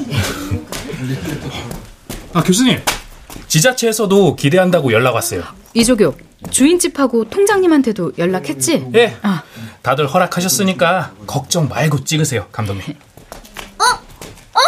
아, 2.34 2.43
교수님. 2.43 2.80
지자체에서도 3.47 4.36
기대한다고 4.36 4.91
연락 4.91 5.15
왔어요. 5.15 5.43
이조교, 5.73 6.15
주인집하고 6.52 7.30
통장님한테도 7.30 8.13
연락했지? 8.17 8.88
예. 8.95 9.17
아. 9.21 9.43
다들 9.82 10.08
허락하셨으니까 10.08 11.13
걱정 11.25 11.67
말고 11.69 12.04
찍으세요, 12.04 12.47
감독님. 12.52 12.84
어? 13.80 13.84
어? 14.54 14.60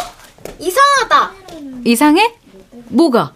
이상해? 1.85 2.35
뭐가? 2.89 3.33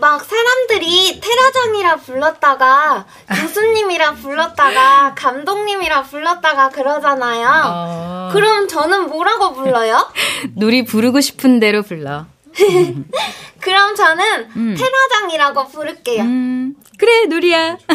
막 0.00 0.24
사람들이 0.24 1.20
테라장이라 1.20 1.96
불렀다가 1.96 3.04
교수님이라 3.28 4.14
불렀다가 4.14 5.14
감독님이라 5.14 6.02
불렀다가 6.04 6.70
그러잖아요. 6.70 7.48
어... 7.66 8.30
그럼 8.32 8.66
저는 8.66 9.08
뭐라고 9.08 9.52
불러요? 9.52 10.10
누리 10.56 10.84
부르고 10.84 11.20
싶은 11.20 11.60
대로 11.60 11.82
불러. 11.82 12.24
그럼 13.60 13.94
저는 13.94 14.50
음. 14.56 14.74
테라장이라고 14.74 15.68
부를게요. 15.68 16.22
음, 16.22 16.74
그래, 16.96 17.26
누리야. 17.26 17.76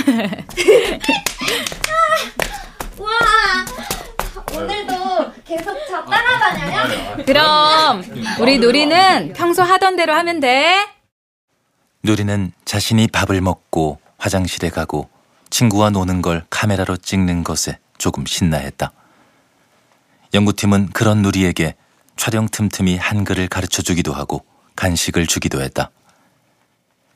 와, 2.99 3.09
오늘도 4.53 5.33
계속 5.43 5.77
저 5.89 6.03
따라다녀요? 6.05 7.23
그럼 7.25 8.03
우리 8.39 8.57
누리는 8.59 9.33
평소 9.33 9.63
하던 9.63 9.95
대로 9.95 10.13
하면 10.13 10.39
돼. 10.39 10.87
누리는 12.03 12.51
자신이 12.65 13.07
밥을 13.07 13.41
먹고 13.41 13.99
화장실에 14.17 14.69
가고 14.69 15.09
친구와 15.49 15.89
노는 15.89 16.21
걸 16.21 16.45
카메라로 16.49 16.97
찍는 16.97 17.43
것에 17.43 17.79
조금 17.97 18.25
신나했다. 18.25 18.91
연구팀은 20.33 20.89
그런 20.89 21.21
누리에게 21.21 21.75
촬영 22.17 22.47
틈틈이 22.47 22.97
한글을 22.97 23.47
가르쳐 23.47 23.81
주기도 23.81 24.13
하고 24.13 24.45
간식을 24.75 25.27
주기도 25.27 25.61
했다. 25.61 25.91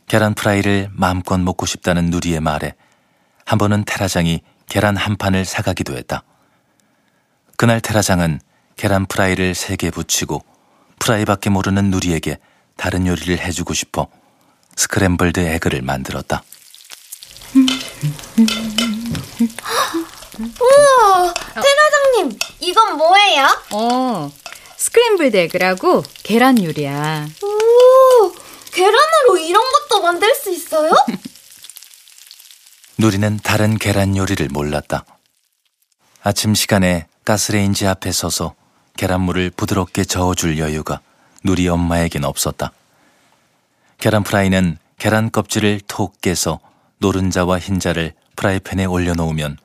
계란 0.07 0.33
프라이를 0.33 0.89
마음껏 0.91 1.37
먹고 1.37 1.65
싶다는 1.65 2.05
누리의 2.09 2.39
말에 2.39 2.73
한 3.45 3.57
번은 3.59 3.83
테라장이 3.85 4.41
계란 4.67 4.95
한 4.97 5.15
판을 5.17 5.45
사가기도 5.45 5.95
했다. 5.97 6.23
그날 7.59 7.81
테라장은 7.81 8.39
계란 8.77 9.05
프라이를 9.05 9.53
세개 9.53 9.91
부치고 9.91 10.45
프라이밖에 10.97 11.49
모르는 11.49 11.91
누리에게 11.91 12.39
다른 12.77 13.05
요리를 13.05 13.37
해주고 13.37 13.73
싶어 13.73 14.07
스크램블드 14.77 15.41
에그를 15.41 15.81
만들었다. 15.81 16.41
우와, 20.39 21.33
테라장님, 21.33 22.39
이건 22.61 22.95
뭐예요? 22.95 23.61
어, 23.73 24.31
스크램블드 24.77 25.35
에그라고 25.35 26.05
계란 26.23 26.63
요리야. 26.63 27.27
오, 27.43 28.33
계란으로 28.71 29.37
이런 29.37 29.61
것도 29.69 30.01
만들 30.01 30.33
수 30.33 30.49
있어요? 30.49 30.93
누리는 32.97 33.37
다른 33.43 33.77
계란 33.77 34.15
요리를 34.15 34.47
몰랐다. 34.47 35.03
아침 36.23 36.55
시간에 36.55 37.09
가스레인지 37.29 37.85
앞에 37.85 38.11
서서 38.11 38.55
계란물을 38.97 39.51
부드럽게 39.51 40.03
저어줄 40.03 40.57
여유가 40.57 40.99
누리 41.43 41.67
엄마에겐 41.69 42.25
없었다. 42.25 42.71
계란 43.99 44.23
프라이는 44.23 44.79
계란 44.97 45.29
껍질을 45.29 45.81
톡 45.87 46.19
깨서 46.21 46.59
노른자와 46.97 47.59
흰자를 47.59 48.13
프라이팬에 48.35 48.85
올려놓으면 48.85 49.57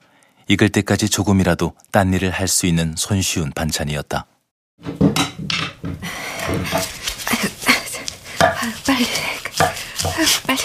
익을 0.48 0.68
때까지 0.68 1.08
조금이라도 1.08 1.72
딴 1.90 2.12
일을 2.12 2.28
할 2.32 2.48
수 2.48 2.66
있는 2.66 2.94
손쉬운 2.98 3.50
반찬이었다. 3.50 4.26
빨리. 8.86 9.06
빨리. 10.46 10.60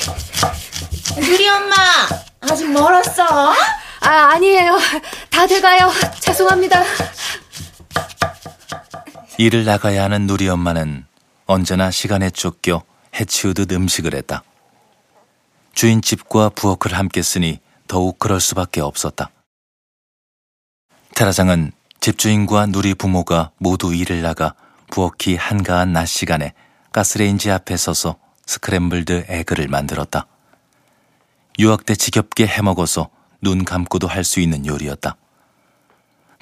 누리 1.15 1.47
엄마, 1.47 1.75
아직 2.41 2.69
멀었어? 2.69 3.53
아, 4.01 4.09
아니에요. 4.33 4.77
다 5.29 5.45
돼가요. 5.47 5.91
죄송합니다. 6.19 6.83
일을 9.37 9.65
나가야 9.65 10.03
하는 10.03 10.27
누리 10.27 10.49
엄마는 10.49 11.05
언제나 11.45 11.91
시간에 11.91 12.29
쫓겨 12.29 12.83
해치우듯 13.19 13.71
음식을 13.71 14.13
했다. 14.13 14.43
주인집과 15.73 16.49
부엌을 16.49 16.93
함께 16.93 17.21
쓰니 17.21 17.59
더욱 17.87 18.19
그럴 18.19 18.39
수밖에 18.39 18.81
없었다. 18.81 19.29
테라장은 21.15 21.71
집주인과 22.01 22.67
누리 22.67 22.93
부모가 22.93 23.51
모두 23.57 23.93
일을 23.93 24.21
나가 24.21 24.53
부엌이 24.91 25.35
한가한 25.35 25.93
낮 25.93 26.05
시간에 26.05 26.53
가스레인지 26.91 27.51
앞에 27.51 27.77
서서 27.77 28.17
스크램블드 28.45 29.25
에그를 29.27 29.67
만들었다. 29.67 30.27
유학 31.59 31.85
때 31.85 31.95
지겹게 31.95 32.47
해먹어서 32.47 33.09
눈 33.41 33.63
감고도 33.65 34.07
할 34.07 34.23
수 34.23 34.39
있는 34.39 34.65
요리였다. 34.65 35.15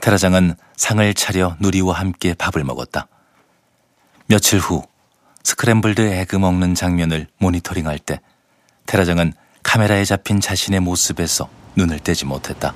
테라장은 0.02 0.56
상을 0.76 1.14
차려 1.14 1.56
누리와 1.60 1.94
함께 1.96 2.34
밥을 2.34 2.64
먹었다. 2.64 3.08
며칠 4.28 4.60
후 4.60 4.84
스크램블드 5.44 6.02
에그 6.02 6.36
먹는 6.36 6.76
장면을 6.76 7.28
모니터링할 7.38 8.00
때 8.00 8.20
테라장은 8.86 9.34
카메라에 9.64 10.06
잡힌 10.06 10.40
자신의 10.40 10.82
모습에서 10.82 11.50
눈을 11.76 12.00
떼지 12.00 12.26
못했다. 12.26 12.74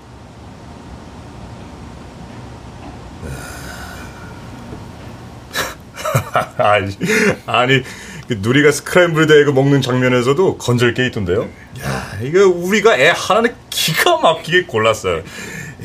아니, 6.57 6.97
아니 7.45 7.83
그 8.27 8.39
누리가 8.41 8.71
스크램블드 8.71 9.31
에그 9.41 9.51
먹는 9.51 9.81
장면에서도 9.81 10.57
건질 10.57 10.93
게 10.93 11.05
있던데요. 11.07 11.43
야, 11.83 12.11
이거 12.21 12.47
우리가 12.47 12.97
애 12.97 13.11
하나는 13.15 13.53
기가 13.81 14.17
막히게 14.17 14.65
골랐어요. 14.65 15.23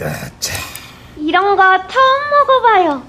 야, 0.03 0.15
참. 0.39 0.55
이런 1.17 1.57
거 1.57 1.63
처음 1.89 2.31
먹어봐요. 2.31 3.03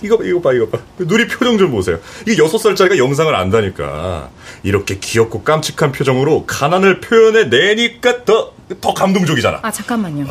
이거 0.00 0.16
봐, 0.16 0.24
이거 0.24 0.40
봐, 0.40 0.52
이거 0.52 0.68
봐. 0.68 0.78
누리 0.98 1.26
표정 1.26 1.58
좀 1.58 1.72
보세요. 1.72 1.98
이게 2.26 2.40
여섯 2.40 2.58
살짜리가 2.58 2.96
영상을 2.96 3.34
안다니까. 3.34 4.30
이렇게 4.62 4.98
귀엽고 4.98 5.42
깜찍한 5.42 5.90
표정으로 5.90 6.46
가난을 6.46 7.00
표현해 7.00 7.44
내니까 7.46 8.24
더, 8.24 8.52
더 8.80 8.94
감동적이잖아. 8.94 9.58
아, 9.62 9.70
잠깐만요. 9.72 10.26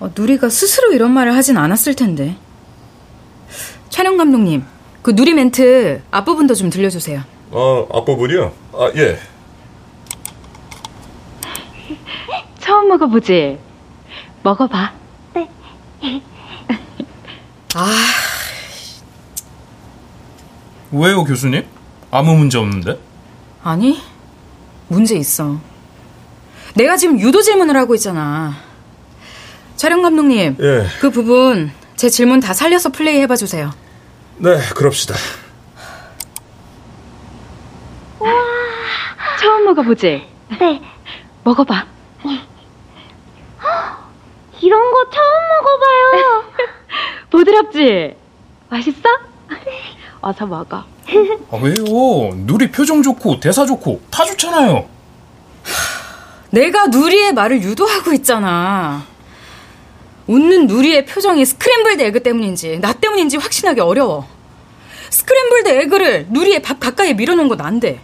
어, 0.00 0.10
누리가 0.16 0.48
스스로 0.48 0.92
이런 0.92 1.12
말을 1.12 1.36
하진 1.36 1.56
않았을 1.56 1.94
텐데. 1.94 2.36
촬영 3.90 4.16
감독님, 4.16 4.64
그 5.02 5.12
누리 5.14 5.34
멘트 5.34 6.02
앞부분도 6.10 6.54
좀 6.56 6.68
들려주세요. 6.68 7.22
어, 7.52 7.88
앞부분이요? 7.92 8.52
아, 8.72 8.90
예. 8.96 9.18
처음 12.70 12.86
먹어보지? 12.86 13.58
먹어봐. 14.44 14.92
네. 15.34 15.50
아, 17.74 17.86
왜요, 20.92 21.24
교수님? 21.24 21.66
아무 22.12 22.36
문제 22.36 22.58
없는데? 22.58 22.96
아니, 23.64 24.00
문제 24.86 25.16
있어. 25.16 25.58
내가 26.76 26.96
지금 26.96 27.18
유도 27.18 27.42
질문을 27.42 27.76
하고 27.76 27.96
있잖아. 27.96 28.54
촬영 29.74 30.02
감독님, 30.02 30.56
예. 30.60 30.86
그 31.00 31.10
부분 31.10 31.72
제 31.96 32.08
질문 32.08 32.38
다 32.38 32.54
살려서 32.54 32.90
플레이 32.90 33.20
해봐 33.22 33.34
주세요. 33.34 33.72
네, 34.36 34.56
그럽시다. 34.76 35.16
처음 39.40 39.64
먹어보지? 39.64 40.22
네. 40.60 40.80
먹어봐. 41.42 41.98
이런 44.60 44.90
거 44.90 45.10
처음 45.10 45.48
먹어봐요. 45.48 46.44
부드럽지? 47.30 48.16
맛있어? 48.68 49.08
어서 50.20 50.46
먹어. 50.46 50.84
아, 51.50 51.56
왜요? 51.60 52.34
누리 52.34 52.70
표정 52.70 53.02
좋고 53.02 53.40
대사 53.40 53.64
좋고 53.66 54.00
다 54.10 54.24
좋잖아요. 54.24 54.88
내가 56.50 56.86
누리의 56.88 57.32
말을 57.32 57.62
유도하고 57.62 58.12
있잖아. 58.12 59.04
웃는 60.26 60.66
누리의 60.66 61.06
표정이 61.06 61.44
스크램블드 61.44 62.02
에그 62.02 62.22
때문인지 62.22 62.78
나 62.80 62.92
때문인지 62.92 63.36
확신하기 63.36 63.80
어려워. 63.80 64.26
스크램블드 65.10 65.68
에그를 65.68 66.26
누리의 66.30 66.62
밥 66.62 66.78
가까이 66.78 67.14
밀어놓은 67.14 67.48
건안 67.48 67.80
돼. 67.80 68.00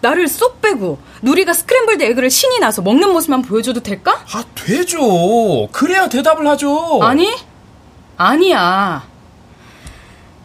나를 0.00 0.28
쏙 0.28 0.60
빼고 0.60 0.98
누리가 1.22 1.52
스크램블드 1.52 2.02
에그를 2.04 2.30
신이 2.30 2.58
나서 2.60 2.82
먹는 2.82 3.12
모습만 3.12 3.42
보여줘도 3.42 3.80
될까? 3.82 4.24
아, 4.32 4.44
되죠. 4.54 5.68
그래야 5.72 6.08
대답을 6.08 6.46
하죠. 6.48 7.00
아니, 7.02 7.34
아니야. 8.16 9.06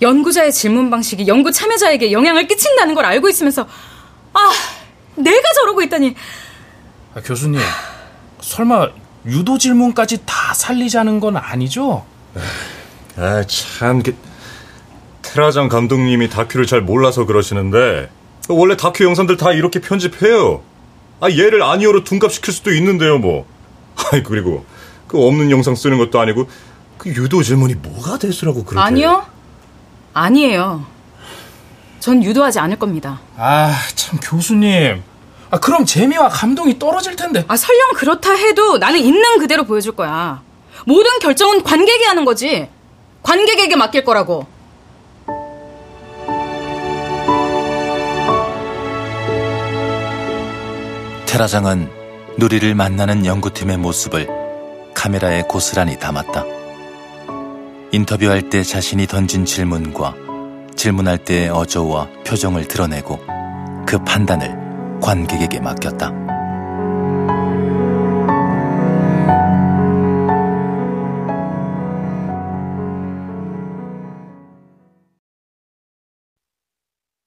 연구자의 0.02 0.52
질문 0.52 0.90
방식이 0.90 1.28
연구 1.28 1.52
참여자에게 1.52 2.12
영향을 2.12 2.48
끼친다는 2.48 2.94
걸 2.96 3.06
알고 3.06 3.30
있으면서 3.30 3.68
아, 4.34 4.52
내가 5.16 5.54
저러고 5.56 5.82
있다니. 5.84 6.16
아, 7.16 7.22
교수님, 7.22 7.60
설마 8.42 8.90
유도 9.26 9.58
질문까지 9.58 10.24
다 10.26 10.54
살리자는 10.54 11.20
건 11.20 11.38
아니죠? 11.38 12.06
아, 13.16 13.44
참, 13.46 14.02
그, 14.02 14.16
테라장 15.22 15.70
감독님이 15.70 16.30
다큐를 16.30 16.66
잘 16.66 16.82
몰라서 16.82 17.26
그러시는데, 17.26 18.10
원래 18.50 18.76
다큐 18.76 19.04
영상들 19.06 19.38
다 19.38 19.52
이렇게 19.52 19.80
편집해요. 19.80 20.62
아, 21.22 21.30
얘를 21.30 21.64
아니오로 21.64 22.04
둔갑시킬 22.04 22.54
수도 22.54 22.74
있는데요, 22.74 23.18
뭐. 23.18 23.46
아이, 24.12 24.24
그리고, 24.24 24.66
그 25.08 25.18
없는 25.18 25.52
영상 25.52 25.76
쓰는 25.76 25.98
것도 25.98 26.20
아니고, 26.20 26.50
그 26.98 27.10
유도 27.10 27.42
질문이 27.42 27.76
뭐가 27.76 28.18
대수라고 28.18 28.66
그렇게. 28.66 28.84
아니요. 28.86 29.26
아니에요. 30.14 30.86
전 32.00 32.22
유도하지 32.22 32.60
않을 32.60 32.78
겁니다. 32.78 33.22
아, 33.38 33.74
참, 33.96 34.20
교수님. 34.22 35.02
아, 35.50 35.60
그럼 35.60 35.86
재미와 35.86 36.30
감동이 36.30 36.78
떨어질 36.80 37.16
텐데. 37.16 37.46
아, 37.48 37.56
설령 37.56 37.92
그렇다 37.96 38.34
해도 38.34 38.78
나는 38.78 39.00
있는 39.00 39.40
그대로 39.40 39.64
보여줄 39.64 39.96
거야. 39.96 40.42
모든 40.86 41.20
결정은 41.20 41.64
관객이 41.64 42.04
하는 42.04 42.26
거지. 42.26 42.68
관객에게 43.22 43.76
맡길 43.78 44.04
거라고. 44.04 44.48
테라장은 51.34 51.90
누리를 52.38 52.76
만나는 52.76 53.26
연구팀의 53.26 53.80
모습을 53.80 54.28
카메라에 54.94 55.42
고스란히 55.42 55.98
담았다. 55.98 56.44
인터뷰할 57.92 58.52
때 58.52 58.62
자신이 58.62 59.08
던진 59.08 59.44
질문과 59.44 60.14
질문할 60.76 61.18
때의 61.18 61.50
어조와 61.50 62.08
표정을 62.24 62.68
드러내고 62.68 63.18
그 63.88 63.98
판단을 64.06 65.00
관객에게 65.02 65.60
맡겼다. 65.60 66.12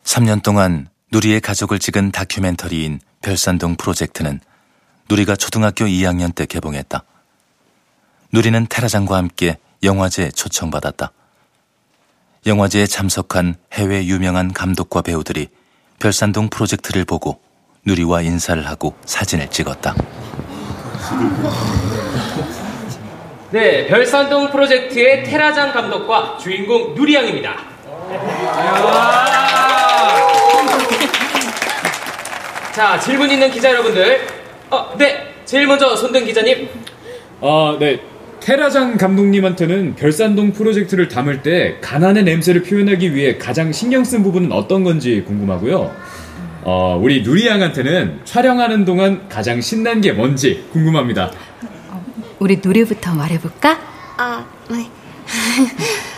(3년) 0.05 0.45
동안 0.45 0.87
누리의 1.13 1.41
가족을 1.41 1.79
찍은 1.79 2.11
다큐멘터리인 2.11 3.01
별산동 3.23 3.77
프로젝트는 3.77 4.41
누리가 5.09 5.37
초등학교 5.37 5.85
2학년 5.85 6.35
때 6.35 6.47
개봉했다. 6.47 7.05
누리는 8.33 8.67
테라장과 8.69 9.17
함께 9.17 9.59
영화제에 9.85 10.31
초청받았다. 10.31 11.13
영화제에 12.47 12.87
참석한 12.87 13.55
해외 13.73 14.05
유명한 14.05 14.53
감독과 14.53 15.03
배우들이 15.03 15.49
별산동 16.01 16.49
프로젝트를 16.49 17.05
보고 17.05 17.41
누리와 17.85 18.23
인사를 18.23 18.67
하고 18.67 18.97
사진을 19.05 19.49
찍었다. 19.51 19.95
네, 23.53 23.87
별산동 23.87 24.51
프로젝트의 24.51 25.23
테라장 25.23 25.73
감독과 25.73 26.39
주인공 26.39 26.95
누리양입니다. 26.95 27.55
자, 32.75 32.99
질문 32.99 33.31
있는 33.31 33.51
기자 33.51 33.71
여러분들. 33.71 34.27
어, 34.71 34.95
네. 34.99 35.35
제일 35.45 35.67
먼저 35.67 35.95
손등 35.95 36.25
기자님. 36.25 36.69
아, 37.41 37.77
네. 37.79 38.01
테라장 38.41 38.97
감독님한테는 38.97 39.97
별산동 39.97 40.53
프로젝트를 40.53 41.09
담을 41.09 41.43
때 41.43 41.79
가난의 41.81 42.25
냄새를 42.25 42.63
표현하기 42.63 43.15
위해 43.15 43.39
가장 43.39 43.73
신경 43.73 44.05
쓴 44.05 44.23
부분은 44.23 44.53
어떤 44.53 44.85
건지 44.85 45.25
궁금하고요. 45.27 45.95
어, 46.63 47.01
우리 47.01 47.23
누리양한테는 47.23 48.21
촬영하는 48.25 48.85
동안 48.85 49.29
가장 49.29 49.61
신난 49.61 50.01
게 50.01 50.13
뭔지 50.13 50.65
궁금합니다. 50.73 51.31
우리 52.39 52.61
누리부터 52.63 53.15
말해볼까? 53.15 53.79
아, 54.17 54.45
네. 54.69 54.89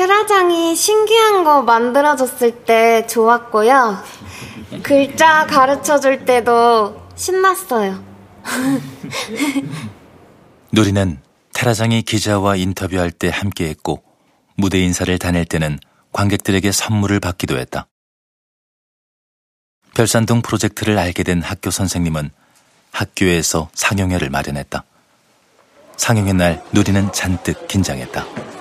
그 0.00 0.06
테라장이 0.06 0.74
신기한 0.76 1.44
거 1.44 1.60
만들어줬을 1.60 2.64
때 2.64 3.06
좋았고요. 3.06 4.02
글자 4.82 5.46
가르쳐 5.46 6.00
줄 6.00 6.24
때도 6.24 7.06
신났어요. 7.16 8.02
누리는 10.72 11.20
테라장이 11.52 12.00
기자와 12.00 12.56
인터뷰할 12.56 13.10
때 13.10 13.28
함께했고 13.28 14.02
무대 14.56 14.78
인사를 14.78 15.18
다닐 15.18 15.44
때는 15.44 15.78
관객들에게 16.12 16.72
선물을 16.72 17.20
받기도 17.20 17.58
했다. 17.58 17.86
별산동 19.94 20.40
프로젝트를 20.40 20.96
알게 20.96 21.24
된 21.24 21.42
학교 21.42 21.70
선생님은 21.70 22.30
학교에서 22.90 23.68
상영회를 23.74 24.30
마련했다. 24.30 24.82
상영회 25.98 26.32
날 26.32 26.64
누리는 26.72 27.12
잔뜩 27.12 27.68
긴장했다. 27.68 28.59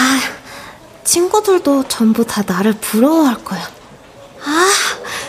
아, 0.00 0.18
친구들도 1.04 1.86
전부 1.88 2.24
다 2.24 2.42
나를 2.46 2.72
부러워할 2.72 3.44
거야. 3.44 3.60
아, 4.42 4.70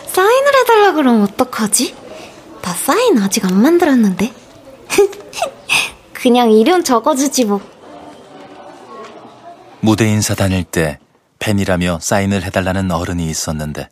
사인을 0.07 0.55
해달라 0.61 0.93
그러면 0.93 1.23
어떡하지? 1.23 1.95
나 2.61 2.73
사인 2.73 3.17
아직 3.17 3.43
안 3.45 3.61
만들었는데. 3.61 4.33
그냥 6.13 6.51
이름 6.51 6.83
적어주지 6.83 7.45
뭐. 7.45 7.59
무대 9.81 10.07
인사 10.07 10.35
다닐 10.35 10.63
때 10.63 10.99
팬이라며 11.39 11.99
사인을 12.01 12.43
해달라는 12.43 12.91
어른이 12.91 13.27
있었는데 13.29 13.89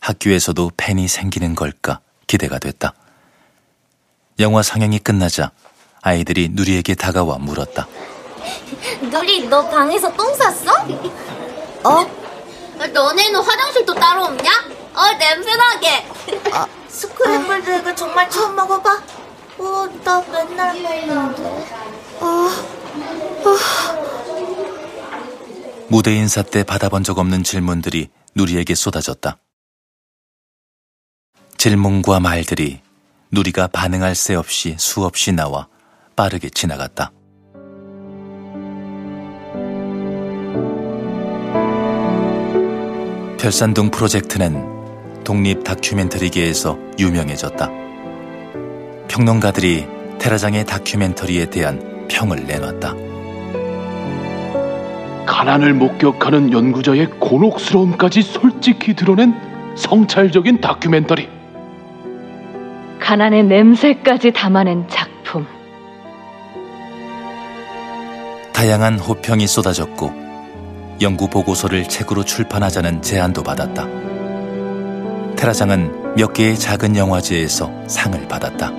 학교에서도 0.00 0.72
팬이 0.76 1.06
생기는 1.06 1.54
걸까 1.54 2.00
기대가 2.26 2.58
됐다. 2.58 2.94
영화 4.38 4.62
상영이 4.62 5.00
끝나자 5.00 5.52
아이들이 6.00 6.48
누리에게 6.50 6.94
다가와 6.94 7.36
물었다. 7.38 7.86
누리, 9.02 9.48
너 9.48 9.68
방에서 9.68 10.12
똥 10.14 10.34
쌌어? 10.34 10.72
어? 11.84 12.20
너네는 12.92 13.40
화장실도 13.40 13.94
따로 13.94 14.24
없냐? 14.24 14.50
어, 14.94 15.12
냄새나게. 15.18 16.06
아, 16.52 16.66
스크램블드 16.88 17.70
에그 17.70 17.94
정말 17.94 18.28
처음 18.30 18.56
먹어봐? 18.56 19.02
어, 19.58 19.86
나 20.04 20.20
맨날 20.30 20.80
먹는데. 20.80 21.66
어, 22.20 22.50
무대 25.88 26.14
인사 26.14 26.42
때 26.42 26.62
받아본 26.62 27.04
적 27.04 27.18
없는 27.18 27.44
질문들이 27.44 28.08
누리에게 28.34 28.74
쏟아졌다. 28.74 29.38
질문과 31.56 32.20
말들이 32.20 32.80
누리가 33.30 33.66
반응할 33.66 34.14
새 34.14 34.34
없이 34.34 34.76
수없이 34.78 35.32
나와 35.32 35.68
빠르게 36.16 36.48
지나갔다. 36.48 37.12
별산동 43.40 43.90
프로젝트는 43.90 45.24
독립 45.24 45.64
다큐멘터리계에서 45.64 46.76
유명해졌다. 46.98 47.70
평론가들이 49.08 49.86
테라장의 50.18 50.66
다큐멘터리에 50.66 51.46
대한 51.46 52.06
평을 52.08 52.44
내놨다. 52.44 52.94
가난을 55.24 55.72
목격하는 55.72 56.52
연구자의 56.52 57.06
곤혹스러움까지 57.18 58.20
솔직히 58.20 58.92
드러낸 58.94 59.34
성찰적인 59.74 60.60
다큐멘터리. 60.60 61.30
가난의 63.00 63.44
냄새까지 63.44 64.32
담아낸 64.32 64.86
작품. 64.88 65.46
다양한 68.52 68.98
호평이 68.98 69.46
쏟아졌고 69.46 70.19
연구 71.00 71.28
보고서를 71.28 71.88
책으로 71.88 72.24
출판하자는 72.24 73.00
제안도 73.00 73.42
받았다. 73.42 73.86
테라장은 75.36 76.16
몇 76.16 76.34
개의 76.34 76.58
작은 76.58 76.94
영화제에서 76.96 77.88
상을 77.88 78.28
받았다. 78.28 78.70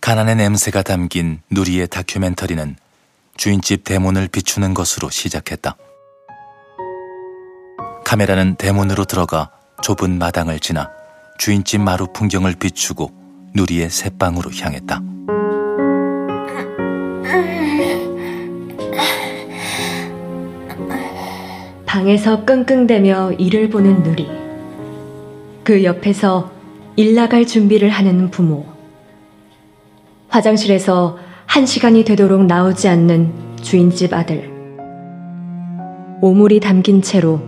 가난의 0.00 0.36
냄새가 0.36 0.82
담긴 0.82 1.40
누리의 1.50 1.86
다큐멘터리는 1.86 2.76
주인집 3.36 3.84
대문을 3.84 4.26
비추는 4.26 4.74
것으로 4.74 5.10
시작했다. 5.10 5.76
카메라는 8.04 8.56
대문으로 8.56 9.04
들어가 9.04 9.52
좁은 9.82 10.18
마당을 10.18 10.58
지나 10.58 10.90
주인집 11.38 11.80
마루 11.80 12.08
풍경을 12.12 12.56
비추고 12.56 13.27
누리의 13.54 13.90
새방으로 13.90 14.50
향했다. 14.50 15.02
방에서 21.86 22.44
끙끙대며 22.44 23.32
일을 23.32 23.70
보는 23.70 24.02
누리. 24.02 24.28
그 25.64 25.84
옆에서 25.84 26.50
일 26.96 27.14
나갈 27.14 27.46
준비를 27.46 27.90
하는 27.90 28.30
부모. 28.30 28.66
화장실에서 30.28 31.18
한 31.46 31.66
시간이 31.66 32.04
되도록 32.04 32.44
나오지 32.46 32.88
않는 32.88 33.32
주인집 33.62 34.12
아들. 34.14 34.50
오물이 36.20 36.60
담긴 36.60 37.02
채로 37.02 37.40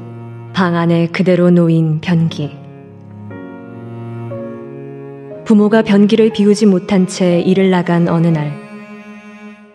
방 0.53 0.77
안에 0.77 1.09
그대로 1.09 1.51
놓인 1.51 2.01
변기. 2.01 2.60
부모가 5.51 5.83
변기를 5.83 6.33
비우지 6.33 6.67
못한 6.67 7.09
채 7.09 7.41
일을 7.41 7.71
나간 7.71 8.07
어느 8.07 8.29
날, 8.29 8.53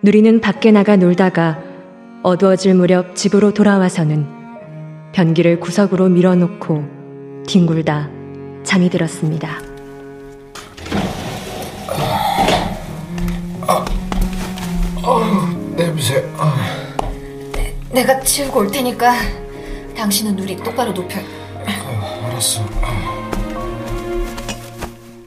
누리는 0.03 0.39
밖에 0.39 0.71
나가 0.71 0.95
놀다가 0.95 1.59
어두워질 2.23 2.75
무렵 2.75 3.13
집으로 3.13 3.53
돌아와서는 3.53 4.25
변기를 5.11 5.59
구석으로 5.59 6.07
밀어놓고 6.07 7.43
뒹굴다 7.45 8.09
잠이 8.63 8.89
들었습니다. 8.89 9.57
아, 13.67 13.85
냄새. 15.75 16.23
아. 16.37 16.55
내가 17.91 18.17
치우고 18.21 18.61
올 18.61 18.71
테니까 18.71 19.13
당신은 19.93 20.37
누리 20.37 20.55
똑바로 20.55 20.93
눕혀. 20.93 21.19
아, 21.19 22.27
알았어. 22.29 22.63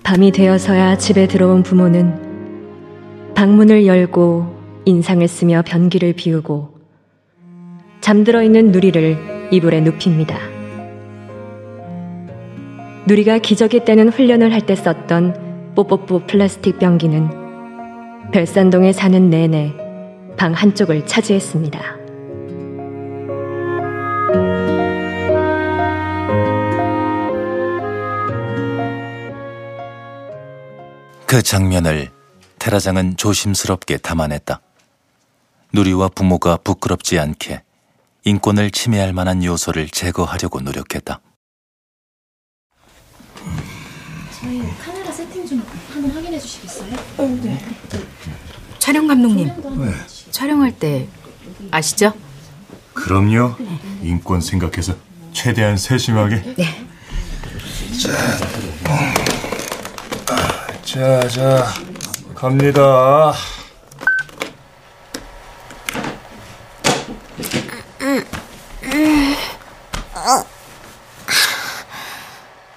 아. 0.08 0.12
밤이 0.12 0.32
되어서야 0.32 0.96
집에 0.96 1.28
들어온 1.28 1.62
부모는 1.62 3.34
방문을 3.34 3.86
열고 3.86 4.56
인상을 4.86 5.28
쓰며 5.28 5.62
변기를 5.66 6.14
비우고 6.14 6.78
잠들어 8.00 8.42
있는 8.42 8.72
누리를 8.72 9.48
이불에 9.50 9.82
눕힙니다. 9.82 10.38
누리가 13.06 13.36
기저귀 13.36 13.84
떼는 13.84 14.08
훈련을 14.08 14.50
할 14.50 14.62
때 14.62 14.74
썼던 14.74 15.74
뽀뽀뽀 15.74 16.20
플라스틱 16.26 16.78
변기는 16.78 17.28
별산동에 18.32 18.92
사는 18.92 19.28
내내 19.28 19.74
방 20.38 20.54
한쪽을 20.54 21.04
차지했습니다. 21.04 21.97
그 31.28 31.42
장면을 31.42 32.10
테라장은 32.58 33.18
조심스럽게 33.18 33.98
담아냈다. 33.98 34.62
누리와 35.74 36.08
부모가 36.08 36.56
부끄럽지 36.56 37.18
않게 37.18 37.62
인권을 38.24 38.70
침해할 38.70 39.12
만한 39.12 39.44
요소를 39.44 39.90
제거하려고 39.90 40.62
노력했다. 40.62 41.20
저희 44.40 44.62
카메라 44.82 45.12
세팅 45.12 45.46
좀 45.46 45.62
한번 45.92 46.10
확인해 46.12 46.40
주시겠어요? 46.40 46.96
네. 47.42 47.62
촬영 48.78 49.06
감독님. 49.06 49.50
왜? 49.80 49.92
촬영할 50.30 50.78
때 50.78 51.08
아시죠? 51.70 52.14
그럼요. 52.94 53.54
인권 54.02 54.40
생각해서 54.40 54.96
최대한 55.34 55.76
세심하게. 55.76 56.54
네. 56.54 56.86
자, 58.00 58.08
자, 60.88 61.66
갑니다. 62.34 63.34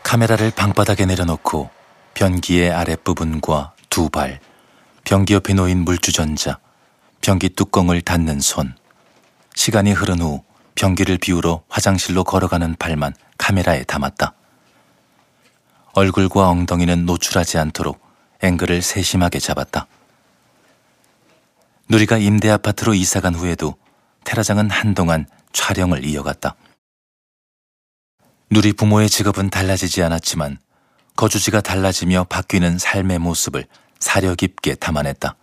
카메라를 0.03 0.51
방바닥에 0.51 1.05
내려놓고 1.05 1.69
변기의 2.13 2.71
아랫부분과 2.71 3.71
두 3.89 4.09
발, 4.09 4.41
변기 5.05 5.33
옆에 5.33 5.53
놓인 5.53 5.85
물주전자, 5.85 6.59
변기 7.21 7.47
뚜껑을 7.47 8.01
닫는 8.01 8.41
손. 8.41 8.75
시간이 9.55 9.93
흐른 9.93 10.19
후 10.19 10.43
변기를 10.75 11.17
비우러 11.17 11.63
화장실로 11.69 12.25
걸어가는 12.25 12.75
발만 12.77 13.13
카메라에 13.37 13.85
담았다. 13.85 14.33
얼굴과 15.93 16.47
엉덩이는 16.49 17.05
노출하지 17.05 17.57
않도록 17.57 18.01
앵글을 18.41 18.81
세심하게 18.81 19.39
잡았다. 19.39 19.87
누리가 21.89 22.17
임대 22.17 22.49
아파트로 22.49 22.93
이사간 22.93 23.35
후에도 23.35 23.75
테라장은 24.23 24.69
한동안 24.69 25.25
촬영을 25.51 26.05
이어갔다. 26.05 26.55
누리 28.49 28.73
부모의 28.73 29.09
직업은 29.09 29.49
달라지지 29.49 30.01
않았지만 30.03 30.57
거주지가 31.15 31.61
달라지며 31.61 32.25
바뀌는 32.29 32.77
삶의 32.77 33.19
모습을 33.19 33.65
사려 33.99 34.35
깊게 34.35 34.75
담아냈다. 34.75 35.35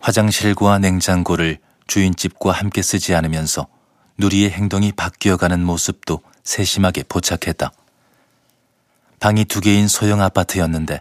화장실과 0.00 0.78
냉장고를 0.78 1.58
주인집과 1.86 2.52
함께 2.52 2.82
쓰지 2.82 3.14
않으면서 3.14 3.68
누리의 4.18 4.50
행동이 4.50 4.92
바뀌어가는 4.92 5.64
모습도 5.64 6.20
세심하게 6.42 7.04
포착했다. 7.04 7.72
방이 9.22 9.44
두 9.44 9.60
개인 9.60 9.86
소형 9.86 10.20
아파트였는데 10.20 11.00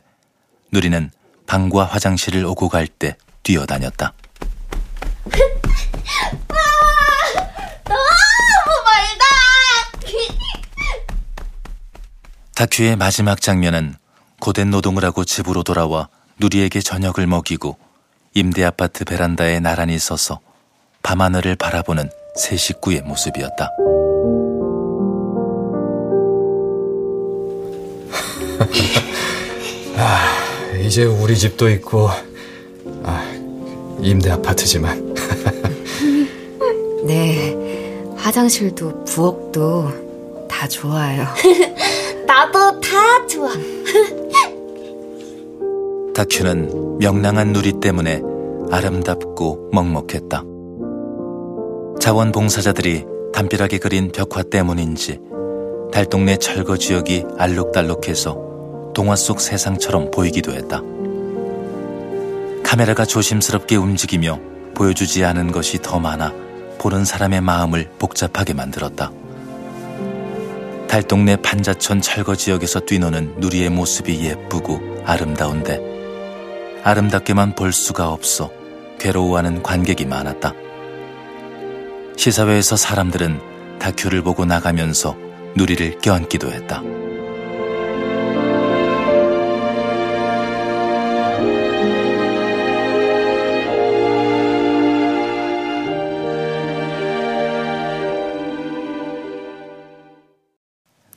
누리는 0.72 1.10
방과 1.48 1.86
화장실을 1.86 2.46
오고 2.46 2.70
갈 2.70 2.86
때 2.86 3.18
뛰어다녔다. 3.42 4.14
너무 7.84 8.70
멀다. 8.86 9.26
다큐의 12.54 12.96
마지막 12.96 13.42
장면은 13.42 13.96
고된 14.40 14.70
노동을 14.70 15.04
하고 15.04 15.26
집으로 15.26 15.64
돌아와 15.64 16.08
누리에게 16.38 16.80
저녁을 16.80 17.26
먹이고 17.26 17.76
임대 18.36 18.64
아파트 18.64 19.04
베란다에 19.04 19.60
나란히 19.60 19.98
서서 19.98 20.42
밤하늘을 21.02 21.56
바라보는 21.56 22.12
세 22.36 22.56
식구의 22.56 23.02
모습이었다. 23.02 23.72
아, 29.98 30.78
이제 30.80 31.04
우리 31.04 31.38
집도 31.38 31.70
있고, 31.70 32.10
아, 33.04 33.24
임대 34.00 34.32
아파트지만. 34.32 35.16
네, 37.06 37.56
화장실도 38.16 39.04
부엌도 39.06 40.48
다 40.48 40.68
좋아요. 40.68 41.26
나도 42.28 42.80
다 42.80 43.28
좋아. 43.28 43.52
다큐는 46.14 46.98
명랑한 47.00 47.54
누리 47.54 47.74
때문에 47.80 48.22
아름답고 48.70 49.70
먹먹했다. 49.74 50.44
자원봉사자들이 52.00 53.06
담벼락에 53.34 53.78
그린 53.78 54.12
벽화 54.12 54.44
때문인지 54.44 55.20
달동네 55.92 56.38
철거 56.38 56.78
지역이 56.78 57.26
알록달록해서 57.38 58.51
동화 58.94 59.16
속 59.16 59.42
세상처럼 59.42 60.12
보이기도 60.12 60.54
했다. 60.54 60.82
카메라가 62.64 63.06
조심스럽게 63.06 63.76
움직이며 63.76 64.40
보여주지 64.76 65.26
않은 65.26 65.52
것이 65.52 65.80
더 65.82 66.00
많아 66.00 66.34
보는 66.78 67.06
사람의 67.06 67.42
마음을 67.42 67.90
복잡하게 68.00 68.54
만들었다. 68.54 69.12
달동네 70.88 71.38
판자촌 71.38 72.02
철거 72.02 72.36
지역에서 72.36 72.82
뛰노는 72.82 73.36
누리의 73.38 73.70
모습이 73.70 74.26
예쁘고 74.26 75.04
아름다운데 75.06 75.80
아름답게만 76.84 77.56
볼 77.56 77.72
수가 77.72 78.10
없어 78.10 78.52
괴로워하는 79.00 79.64
관객이 79.64 80.06
많았다. 80.06 80.54
시사회에서 82.18 82.76
사람들은 82.76 83.40
다큐를 83.80 84.22
보고 84.22 84.46
나가면서 84.46 85.16
누리를 85.56 86.00
껴안기도 86.00 86.52
했다. 86.52 86.82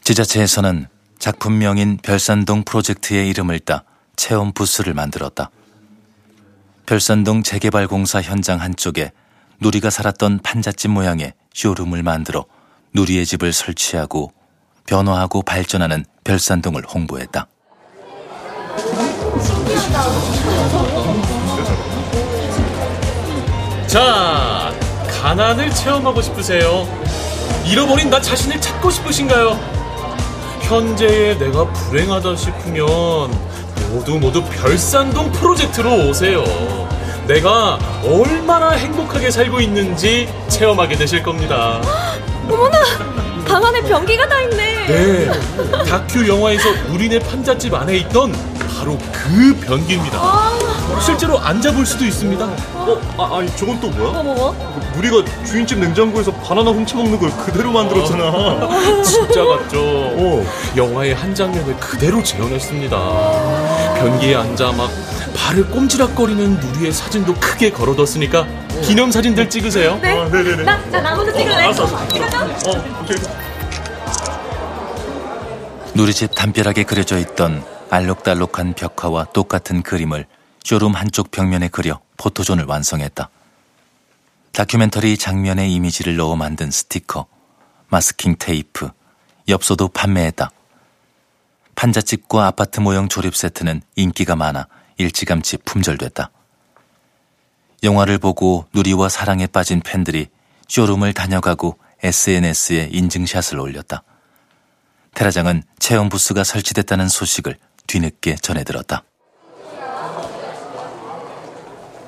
지자체에서는 0.04 0.86
작품명인 1.18 1.96
별산동 2.02 2.64
프로젝트의 2.64 3.26
이름을 3.30 3.58
따 3.60 3.84
체험 4.16 4.52
부스를 4.52 4.92
만들었다. 4.92 5.50
별산동 6.84 7.42
재개발 7.42 7.88
공사 7.88 8.20
현장 8.20 8.60
한쪽에 8.60 9.12
누리가 9.60 9.88
살았던 9.88 10.40
판잣집 10.40 10.90
모양의 10.90 11.32
쇼룸을 11.54 12.02
만들어 12.02 12.44
누리의 12.92 13.24
집을 13.24 13.54
설치하고 13.54 14.32
변화하고 14.86 15.40
발전하는 15.40 16.04
별산동을 16.22 16.82
홍보했다. 16.84 17.46
자, 23.86 24.70
가난을 25.22 25.70
체험하고 25.70 26.20
싶으세요? 26.20 26.86
잃어버린 27.64 28.10
나 28.10 28.20
자신을 28.20 28.60
찾고 28.60 28.90
싶으신가요? 28.90 29.73
현재의 30.64 31.38
내가 31.38 31.64
불행하다 31.72 32.36
싶으면 32.36 32.86
모두 33.90 34.18
모두 34.18 34.42
별산동 34.44 35.30
프로젝트로 35.32 36.08
오세요. 36.08 36.42
내가 37.26 37.78
얼마나 38.04 38.70
행복하게 38.70 39.30
살고 39.30 39.60
있는지 39.60 40.28
체험하게 40.48 40.96
되실 40.96 41.22
겁니다. 41.22 41.80
어머나, 42.50 42.78
방 43.46 43.64
안에 43.64 43.82
변기가 43.82 44.26
다 44.26 44.40
있네. 44.40 44.73
네, 44.86 45.30
다큐 45.88 46.26
영화에서 46.28 46.68
우리네 46.90 47.18
판잣집 47.20 47.72
안에 47.74 47.96
있던 47.98 48.32
바로 48.76 48.98
그 49.12 49.58
변기입니다. 49.60 50.20
실제로 51.04 51.38
앉아볼 51.38 51.86
수도 51.86 52.04
있습니다. 52.04 52.44
어, 52.44 53.00
아, 53.18 53.38
아니 53.38 53.56
저건 53.56 53.80
또 53.80 53.88
뭐야? 53.88 54.22
뭐, 54.22 54.34
뭐? 54.34 54.82
누리가 54.94 55.24
주인집 55.44 55.78
냉장고에서 55.78 56.32
바나나 56.32 56.70
훔쳐먹는 56.70 57.18
걸 57.18 57.30
그대로 57.30 57.72
만들었잖아. 57.72 59.02
진짜 59.02 59.44
같죠? 59.44 60.44
영화의 60.76 61.14
한 61.14 61.34
장면을 61.34 61.76
그대로 61.78 62.22
재현했습니다. 62.22 62.96
변기에 63.98 64.34
앉아 64.36 64.72
막 64.72 64.90
발을 65.34 65.68
꼼지락거리는 65.70 66.60
누리의 66.60 66.92
사진도 66.92 67.34
크게 67.34 67.70
걸어뒀으니까 67.70 68.46
기념 68.82 69.10
사진들 69.10 69.48
찍으세요. 69.48 69.98
네. 70.02 70.18
아, 70.18 70.28
네네네. 70.28 70.62
나, 70.64 70.78
나, 70.90 71.00
나 71.00 71.16
먼저 71.16 71.32
찍을래. 71.32 71.54
알았어, 71.54 71.84
알았어. 71.86 72.08
찍어줘. 72.08 73.44
누리집 75.96 76.34
담벼락에 76.34 76.82
그려져 76.82 77.20
있던 77.20 77.64
알록달록한 77.88 78.74
벽화와 78.74 79.26
똑같은 79.26 79.80
그림을 79.80 80.26
쇼룸 80.64 80.92
한쪽 80.92 81.30
벽면에 81.30 81.68
그려 81.68 82.00
포토존을 82.16 82.64
완성했다. 82.64 83.30
다큐멘터리 84.50 85.16
장면의 85.16 85.72
이미지를 85.72 86.16
넣어 86.16 86.34
만든 86.34 86.72
스티커, 86.72 87.26
마스킹 87.88 88.36
테이프, 88.40 88.90
엽서도 89.48 89.88
판매했다. 89.88 90.50
판잣집과 91.76 92.48
아파트 92.48 92.80
모형 92.80 93.08
조립 93.08 93.36
세트는 93.36 93.80
인기가 93.94 94.34
많아 94.34 94.66
일찌감치 94.96 95.58
품절됐다. 95.58 96.30
영화를 97.84 98.18
보고 98.18 98.66
누리와 98.74 99.08
사랑에 99.08 99.46
빠진 99.46 99.80
팬들이 99.80 100.26
쇼룸을 100.66 101.12
다녀가고 101.12 101.78
SNS에 102.02 102.88
인증샷을 102.90 103.60
올렸다. 103.60 104.02
테라장은 105.14 105.62
체험 105.78 106.08
부스가 106.08 106.44
설치됐다는 106.44 107.08
소식을 107.08 107.56
뒤늦게 107.86 108.36
전해 108.42 108.64
들었다. 108.64 109.04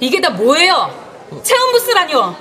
이게 0.01 0.21
다 0.21 0.31
뭐예요? 0.31 0.91
체험 1.43 1.73
부스라뇨. 1.73 2.35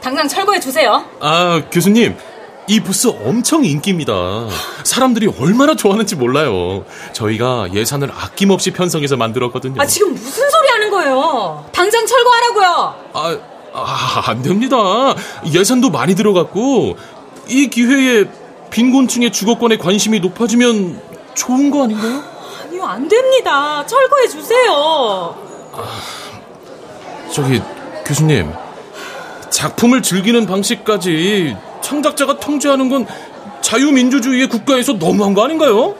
당장 0.00 0.26
철거해 0.26 0.58
주세요. 0.60 1.04
아, 1.20 1.62
교수님. 1.70 2.16
이 2.68 2.80
부스 2.80 3.08
엄청 3.08 3.64
인기입니다. 3.64 4.12
사람들이 4.84 5.26
얼마나 5.38 5.74
좋아하는지 5.74 6.14
몰라요. 6.14 6.84
저희가 7.12 7.72
예산을 7.74 8.10
아낌없이 8.12 8.70
편성해서 8.70 9.16
만들었거든요. 9.16 9.80
아 9.82 9.86
지금 9.86 10.12
무슨 10.14 10.48
소리 10.48 10.68
하는 10.68 10.90
거예요? 10.90 11.68
당장 11.72 12.06
철거하라고요. 12.06 12.94
아, 13.14 13.38
아, 13.74 14.22
안 14.26 14.42
됩니다. 14.42 14.76
예산도 15.52 15.90
많이 15.90 16.14
들어갔고, 16.14 16.96
이 17.48 17.68
기회에 17.68 18.26
빈곤층의 18.72 19.30
주거권에 19.32 19.76
관심이 19.76 20.18
높아지면 20.20 21.00
좋은 21.34 21.70
거 21.70 21.84
아닌가요? 21.84 22.22
아니요 22.64 22.84
안 22.84 23.06
됩니다. 23.06 23.86
철거해 23.86 24.28
주세요. 24.28 25.36
저기, 27.32 27.62
교수님. 28.04 28.52
작품을 29.50 30.02
즐기는 30.02 30.46
방식까지 30.46 31.56
창작자가 31.82 32.40
통제하는 32.40 32.88
건 32.88 33.06
자유민주주의의 33.60 34.48
국가에서 34.48 34.94
너무한 34.94 35.34
거 35.34 35.44
아닌가요? 35.44 35.94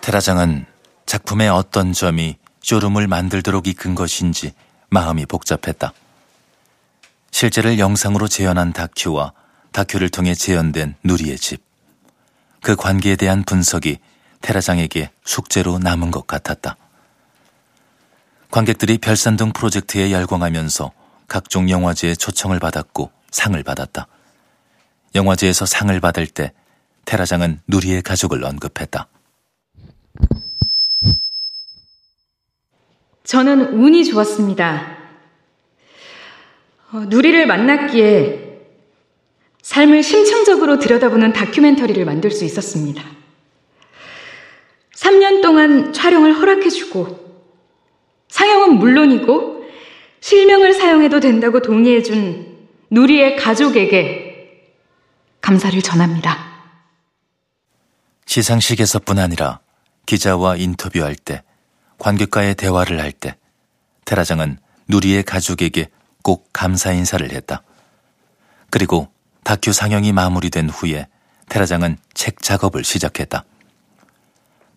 테라장은 0.00 0.64
작품의 1.04 1.50
어떤 1.50 1.92
점이 1.92 2.36
쇼룸을 2.62 3.06
만들도록 3.06 3.66
이끈 3.66 3.94
것인지 3.94 4.52
마음이 4.88 5.26
복잡했다. 5.26 5.92
실제를 7.36 7.78
영상으로 7.78 8.28
재현한 8.28 8.72
다큐와 8.72 9.34
다큐를 9.70 10.08
통해 10.08 10.34
재현된 10.34 10.94
누리의 11.04 11.36
집. 11.36 11.62
그 12.62 12.76
관계에 12.76 13.14
대한 13.14 13.44
분석이 13.44 13.98
테라장에게 14.40 15.10
숙제로 15.22 15.78
남은 15.78 16.12
것 16.12 16.26
같았다. 16.26 16.78
관객들이 18.50 18.96
별산동 18.96 19.52
프로젝트에 19.52 20.12
열광하면서 20.12 20.92
각종 21.28 21.68
영화제에 21.68 22.14
초청을 22.14 22.58
받았고 22.58 23.10
상을 23.30 23.62
받았다. 23.62 24.06
영화제에서 25.14 25.66
상을 25.66 26.00
받을 26.00 26.26
때 26.26 26.54
테라장은 27.04 27.60
누리의 27.66 28.00
가족을 28.00 28.42
언급했다. 28.44 29.08
저는 33.24 33.74
운이 33.74 34.06
좋았습니다. 34.06 34.95
어, 36.92 37.00
누리를 37.00 37.46
만났기에 37.46 38.46
삶을 39.62 40.02
심층적으로 40.02 40.78
들여다보는 40.78 41.32
다큐멘터리를 41.32 42.04
만들 42.04 42.30
수 42.30 42.44
있었습니다. 42.44 43.02
3년 44.94 45.42
동안 45.42 45.92
촬영을 45.92 46.32
허락해주고 46.34 47.26
상영은 48.28 48.78
물론이고 48.78 49.64
실명을 50.20 50.72
사용해도 50.74 51.20
된다고 51.20 51.60
동의해준 51.60 52.56
누리의 52.90 53.36
가족에게 53.36 54.74
감사를 55.40 55.80
전합니다. 55.82 56.56
시상식에서뿐 58.26 59.18
아니라 59.18 59.60
기자와 60.06 60.56
인터뷰할 60.56 61.14
때, 61.16 61.42
관객과의 61.98 62.54
대화를 62.56 63.00
할 63.00 63.12
때, 63.12 63.36
테라장은 64.04 64.58
누리의 64.88 65.22
가족에게 65.24 65.88
꼭 66.26 66.48
감사 66.52 66.90
인사를 66.90 67.30
했다. 67.30 67.62
그리고 68.68 69.06
다큐 69.44 69.72
상영이 69.72 70.10
마무리된 70.10 70.68
후에 70.70 71.06
테라장은 71.48 71.98
책 72.14 72.42
작업을 72.42 72.82
시작했다. 72.82 73.44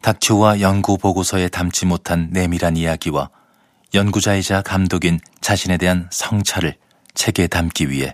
다큐와 0.04 0.62
연구 0.62 1.00
보고서에 1.00 1.47
담지 1.47 1.88
못한 1.88 2.30
내밀한 2.30 2.78
이야기와 2.78 3.32
연구자이자 3.95 4.62
감독인 4.62 5.20
자신에 5.41 5.78
대한 5.78 6.08
성찰을 6.12 6.78
책에 7.16 7.47
담기 7.47 7.89
위해 7.89 8.14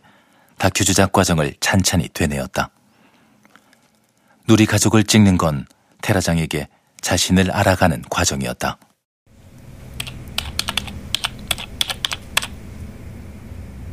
다큐 0.58 0.86
제작 0.86 1.12
과정을 1.12 1.56
찬찬히 1.60 2.08
되뇌었다. 2.14 2.70
누리 4.48 4.66
가족을 4.66 5.04
찍는 5.04 5.38
건 5.38 5.66
테라장에게 6.02 6.70
자신을 7.02 7.52
알아가는 7.52 8.04
과정이었다. 8.10 8.78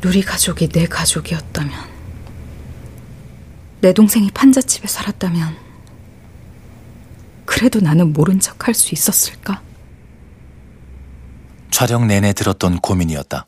누리 0.02 0.20
가족이 0.20 0.68
내 0.68 0.84
가족이었다면, 0.86 1.72
내 3.80 3.92
동생이 3.92 4.32
판잣집에 4.32 4.88
살았다면, 4.88 5.56
그래도 7.46 7.80
나는 7.80 8.12
모른 8.12 8.40
척 8.40 8.66
할 8.66 8.74
수 8.74 8.92
있었을까? 8.94 9.62
촬영 11.70 12.08
내내 12.08 12.32
들었던 12.32 12.80
고민이었다. 12.80 13.46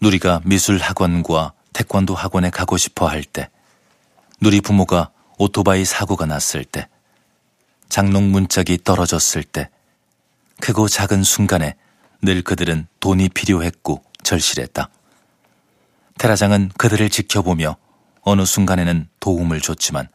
누리가 0.00 0.40
미술 0.44 0.78
학원과 0.78 1.52
태권도 1.72 2.16
학원에 2.16 2.50
가고 2.50 2.76
싶어 2.76 3.06
할 3.06 3.22
때, 3.22 3.48
누리 4.40 4.60
부모가 4.60 5.10
오토바이 5.38 5.84
사고가 5.84 6.26
났을 6.26 6.64
때, 6.64 6.88
장롱 7.88 8.32
문짝이 8.32 8.78
떨어졌을 8.82 9.44
때, 9.44 9.70
크고 10.60 10.88
작은 10.88 11.22
순간에 11.22 11.76
늘 12.20 12.42
그들은 12.42 12.88
돈이 12.98 13.28
필요했고 13.28 14.02
절실했다. 14.24 14.88
테라장은 16.18 16.70
그들을 16.78 17.10
지켜보며 17.10 17.76
어느 18.22 18.44
순간에는 18.44 19.08
도움을 19.20 19.60
줬지만 19.60 20.08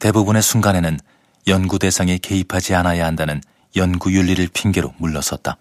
대부분의 0.00 0.42
순간에는 0.42 0.98
연구 1.46 1.78
대상에 1.78 2.18
개입하지 2.18 2.74
않아야 2.74 3.06
한다는 3.06 3.40
연구 3.76 4.12
윤리를 4.12 4.48
핑계로 4.52 4.94
물러섰다. 4.98 5.56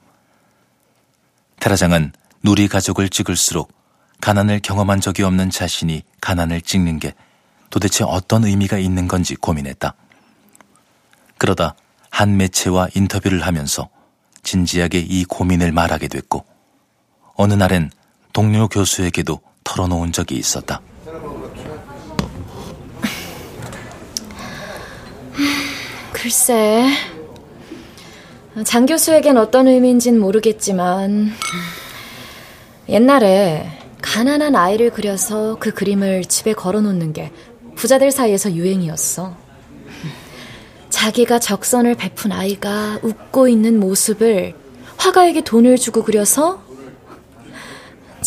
테라장은 1.60 2.12
누리 2.44 2.68
가족을 2.68 3.10
찍을수록 3.10 3.72
가난을 4.22 4.62
경험한 4.62 5.00
적이 5.00 5.24
없는 5.24 5.50
자신이 5.50 6.04
가난을 6.22 6.62
찍는 6.62 7.00
게 7.00 7.14
도대체 7.70 8.04
어떤 8.04 8.46
의미가 8.46 8.78
있는 8.78 9.08
건지 9.08 9.36
고민했다. 9.36 9.94
그러다 11.38 11.76
한 12.10 12.38
매체와 12.38 12.88
인터뷰를 12.96 13.46
하면서 13.46 13.90
진지하게 14.44 15.00
이 15.00 15.26
고민을 15.26 15.72
말하게 15.72 16.08
됐고, 16.08 16.46
어느 17.36 17.54
날엔 17.54 17.92
동료 18.34 18.68
교수에게도 18.68 19.42
털어놓은 19.68 20.14
적이 20.14 20.38
있었다. 20.38 20.82
글쎄, 26.14 26.86
장 28.64 28.86
교수에겐 28.86 29.38
어떤 29.38 29.68
의미인진 29.68 30.20
모르겠지만, 30.20 31.32
옛날에 32.88 33.70
가난한 34.02 34.56
아이를 34.56 34.92
그려서 34.92 35.58
그 35.60 35.74
그림을 35.74 36.24
집에 36.26 36.54
걸어 36.54 36.80
놓는 36.80 37.12
게 37.12 37.32
부자들 37.76 38.12
사이에서 38.12 38.54
유행이었어. 38.54 39.36
자기가 40.90 41.40
적선을 41.40 41.96
베푼 41.96 42.32
아이가 42.32 43.00
웃고 43.04 43.50
있는 43.50 43.80
모습을 43.80 44.56
화가에게 44.96 45.42
돈을 45.42 45.78
주고 45.78 46.04
그려서 46.04 46.67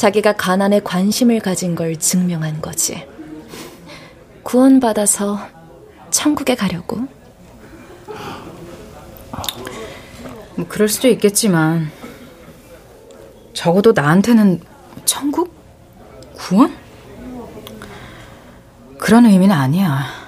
자기가 0.00 0.32
가난에 0.32 0.80
관심을 0.80 1.40
가진 1.40 1.74
걸 1.74 1.94
증명한 1.94 2.62
거지. 2.62 3.06
구원받아서 4.42 5.38
천국에 6.10 6.54
가려고. 6.54 7.06
뭐 10.56 10.66
그럴 10.70 10.88
수도 10.88 11.06
있겠지만 11.08 11.90
적어도 13.52 13.92
나한테는 13.92 14.62
천국? 15.04 15.52
구원? 16.34 16.74
그런 18.96 19.26
의미는 19.26 19.54
아니야. 19.54 20.19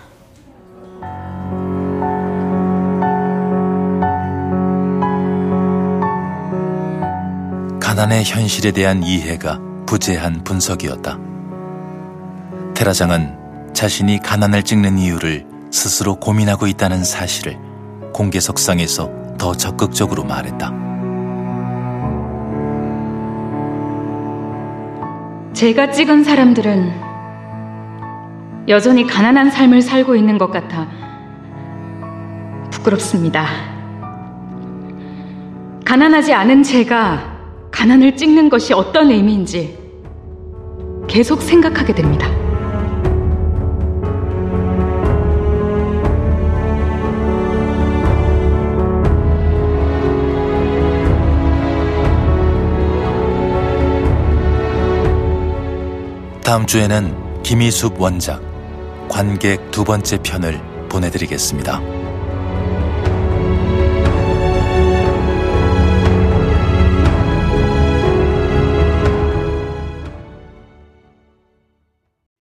가난의 7.92 8.24
현실에 8.24 8.70
대한 8.70 9.02
이해가 9.02 9.60
부재한 9.84 10.44
분석이었다. 10.44 11.18
테라장은 12.72 13.74
자신이 13.74 14.18
가난을 14.20 14.62
찍는 14.62 14.96
이유를 14.96 15.44
스스로 15.70 16.14
고민하고 16.14 16.66
있다는 16.68 17.04
사실을 17.04 17.58
공개석상에서 18.14 19.36
더 19.36 19.52
적극적으로 19.54 20.24
말했다. 20.24 20.72
제가 25.52 25.90
찍은 25.90 26.24
사람들은 26.24 26.94
여전히 28.68 29.06
가난한 29.06 29.50
삶을 29.50 29.82
살고 29.82 30.16
있는 30.16 30.38
것 30.38 30.50
같아 30.50 30.88
부끄럽습니다. 32.70 33.46
가난하지 35.84 36.32
않은 36.32 36.62
제가 36.62 37.31
가난을 37.72 38.16
찍는 38.16 38.48
것이 38.48 38.72
어떤 38.72 39.10
의미인지 39.10 39.76
계속 41.08 41.42
생각하게 41.42 41.94
됩니다. 41.94 42.28
다음 56.44 56.66
주에는 56.66 57.42
김희숙 57.42 58.00
원작 58.00 58.42
관객 59.08 59.70
두 59.70 59.84
번째 59.84 60.18
편을 60.22 60.60
보내드리겠습니다. 60.88 62.01